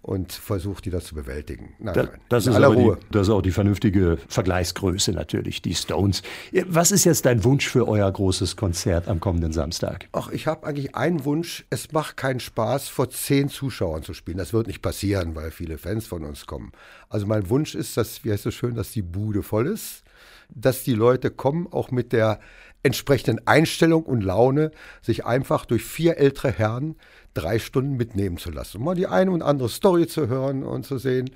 und 0.00 0.32
versucht, 0.32 0.86
die 0.86 0.90
da 0.90 1.00
zu 1.00 1.14
bewältigen. 1.14 1.74
Nein, 1.78 1.94
da, 1.94 2.02
nein, 2.04 2.20
das, 2.30 2.46
ist 2.46 2.54
aller 2.54 2.68
Ruhe. 2.68 2.96
Die, 2.96 3.12
das 3.12 3.28
ist 3.28 3.32
auch 3.32 3.42
die 3.42 3.50
vernünftige 3.50 4.18
Vergleichsgröße 4.28 5.12
natürlich, 5.12 5.60
die 5.60 5.74
Stones. 5.74 6.22
Was 6.66 6.90
ist 6.90 7.04
jetzt 7.04 7.26
dein 7.26 7.44
Wunsch 7.44 7.68
für 7.68 7.86
euer 7.86 8.10
großes 8.10 8.56
Konzert 8.56 9.06
am 9.06 9.20
kommenden 9.20 9.52
Samstag? 9.52 10.08
Ach, 10.12 10.30
ich 10.30 10.46
habe 10.46 10.66
eigentlich 10.66 10.94
einen 10.94 11.26
Wunsch. 11.26 11.66
Es 11.68 11.92
macht 11.92 12.16
keinen 12.16 12.40
Spaß, 12.40 12.88
vor 12.88 13.10
zehn 13.10 13.50
Zuschauern 13.50 14.02
zu 14.02 14.14
spielen. 14.14 14.38
Das 14.38 14.54
wird 14.54 14.66
nicht 14.66 14.80
passieren, 14.80 15.34
weil 15.34 15.50
viele 15.50 15.76
Fans 15.76 16.06
von 16.06 16.24
uns 16.24 16.46
kommen. 16.46 16.72
Also 17.10 17.26
mein 17.26 17.48
Wunsch 17.48 17.74
ist, 17.74 17.96
dass, 17.96 18.24
wie 18.24 18.32
heißt 18.32 18.46
es 18.46 18.54
schön, 18.54 18.74
dass 18.74 18.92
die 18.92 19.02
Bude 19.02 19.42
voll 19.42 19.57
ist, 19.66 20.02
dass 20.48 20.82
die 20.84 20.94
Leute 20.94 21.30
kommen, 21.30 21.66
auch 21.70 21.90
mit 21.90 22.12
der 22.12 22.40
entsprechenden 22.82 23.46
Einstellung 23.46 24.04
und 24.04 24.22
Laune, 24.22 24.70
sich 25.02 25.26
einfach 25.26 25.66
durch 25.66 25.84
vier 25.84 26.16
ältere 26.16 26.52
Herren 26.52 26.96
drei 27.34 27.58
Stunden 27.58 27.96
mitnehmen 27.96 28.38
zu 28.38 28.50
lassen. 28.50 28.78
Um 28.78 28.84
mal 28.84 28.94
die 28.94 29.06
eine 29.06 29.30
und 29.30 29.42
andere 29.42 29.68
Story 29.68 30.06
zu 30.06 30.28
hören 30.28 30.62
und 30.62 30.86
zu 30.86 30.98
sehen. 30.98 31.30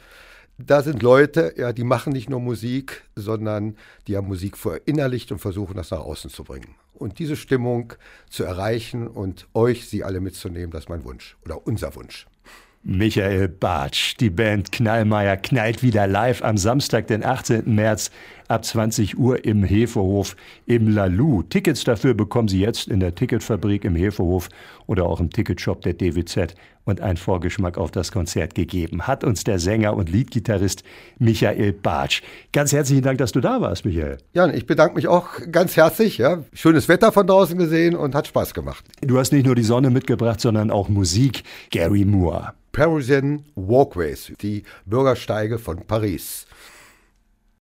Da 0.59 0.83
sind 0.83 1.03
Leute, 1.03 1.55
ja, 1.57 1.73
die 1.73 1.85
machen 1.85 2.13
nicht 2.13 2.31
nur 2.31 2.41
Musik, 2.41 3.03
sondern 3.17 3.77
die 4.07 4.17
haben 4.17 4.29
Musik 4.29 4.57
verinnerlicht 4.57 5.33
und 5.33 5.39
versuchen, 5.39 5.77
das 5.77 5.91
nach 5.91 6.01
außen 6.01 6.31
zu 6.31 6.45
bringen. 6.45 6.75
Und 6.95 7.19
diese 7.19 7.37
Stimmung 7.37 7.95
zu 8.31 8.45
erreichen 8.45 9.09
und 9.09 9.49
euch, 9.55 9.89
sie 9.89 10.05
alle 10.05 10.21
mitzunehmen, 10.21 10.71
das 10.71 10.85
ist 10.85 10.89
mein 10.89 11.05
Wunsch 11.05 11.37
oder 11.45 11.67
unser 11.67 11.95
Wunsch. 11.97 12.27
Michael 12.85 13.49
Bartsch. 13.49 14.17
Die 14.19 14.31
Band 14.31 14.73
Knallmeier 14.73 15.37
knallt 15.37 15.83
wieder 15.83 16.07
live 16.07 16.43
am 16.43 16.57
Samstag, 16.57 17.07
den 17.07 17.25
18. 17.25 17.73
März 17.73 18.11
ab 18.53 18.65
20 18.65 19.19
Uhr 19.19 19.45
im 19.45 19.65
Hefehof 19.65 20.37
im 20.67 20.89
Lalu. 20.89 21.43
Tickets 21.45 21.85
dafür 21.85 22.15
bekommen 22.15 22.49
Sie 22.49 22.61
jetzt 22.61 22.87
in 22.89 23.01
der 23.01 23.15
Ticketfabrik 23.15 23.85
im 23.85 23.97
Hefehof 23.97 24.49
oder 24.87 25.07
auch 25.07 25.21
im 25.21 25.31
Ticketshop 25.31 25.81
der 25.81 25.95
DWZ. 25.95 26.55
Und 26.85 27.01
ein 27.01 27.17
Vorgeschmack 27.17 27.79
auf 27.79 27.93
das 27.93 28.11
Konzert 28.11 28.57
gegeben 28.57 29.07
hat 29.07 29.23
uns 29.23 29.45
der 29.45 29.61
Sänger 29.61 29.95
und 29.95 30.11
Liedgitarrist 30.11 30.83
Michael 31.19 31.73
Bartsch. 31.73 32.23
Ganz 32.53 32.73
herzlichen 32.73 33.03
Dank, 33.03 33.19
dass 33.19 33.31
du 33.31 33.41
da 33.41 33.61
warst, 33.61 33.85
Michael. 33.85 34.19
Jan, 34.33 34.53
ich 34.53 34.67
bedanke 34.67 34.97
mich 34.97 35.07
auch 35.07 35.29
ganz 35.51 35.77
herzlich. 35.77 36.19
Ja. 36.19 36.43
Schönes 36.53 36.89
Wetter 36.89 37.13
von 37.13 37.27
draußen 37.27 37.57
gesehen 37.57 37.95
und 37.95 38.17
hat 38.17 38.27
Spaß 38.27 38.53
gemacht. 38.53 38.85
Du 39.01 39.19
hast 39.19 39.33
nicht 39.33 39.47
nur 39.47 39.55
die 39.55 39.63
Sonne 39.63 39.91
mitgebracht, 39.91 40.41
sondern 40.41 40.73
auch 40.73 40.89
Musik. 40.89 41.45
Gary 41.71 42.05
Moore. 42.05 42.53
Parisian 42.73 43.45
Walkways, 43.55 44.33
die 44.41 44.65
Bürgersteige 44.87 45.59
von 45.59 45.87
Paris. 45.87 46.47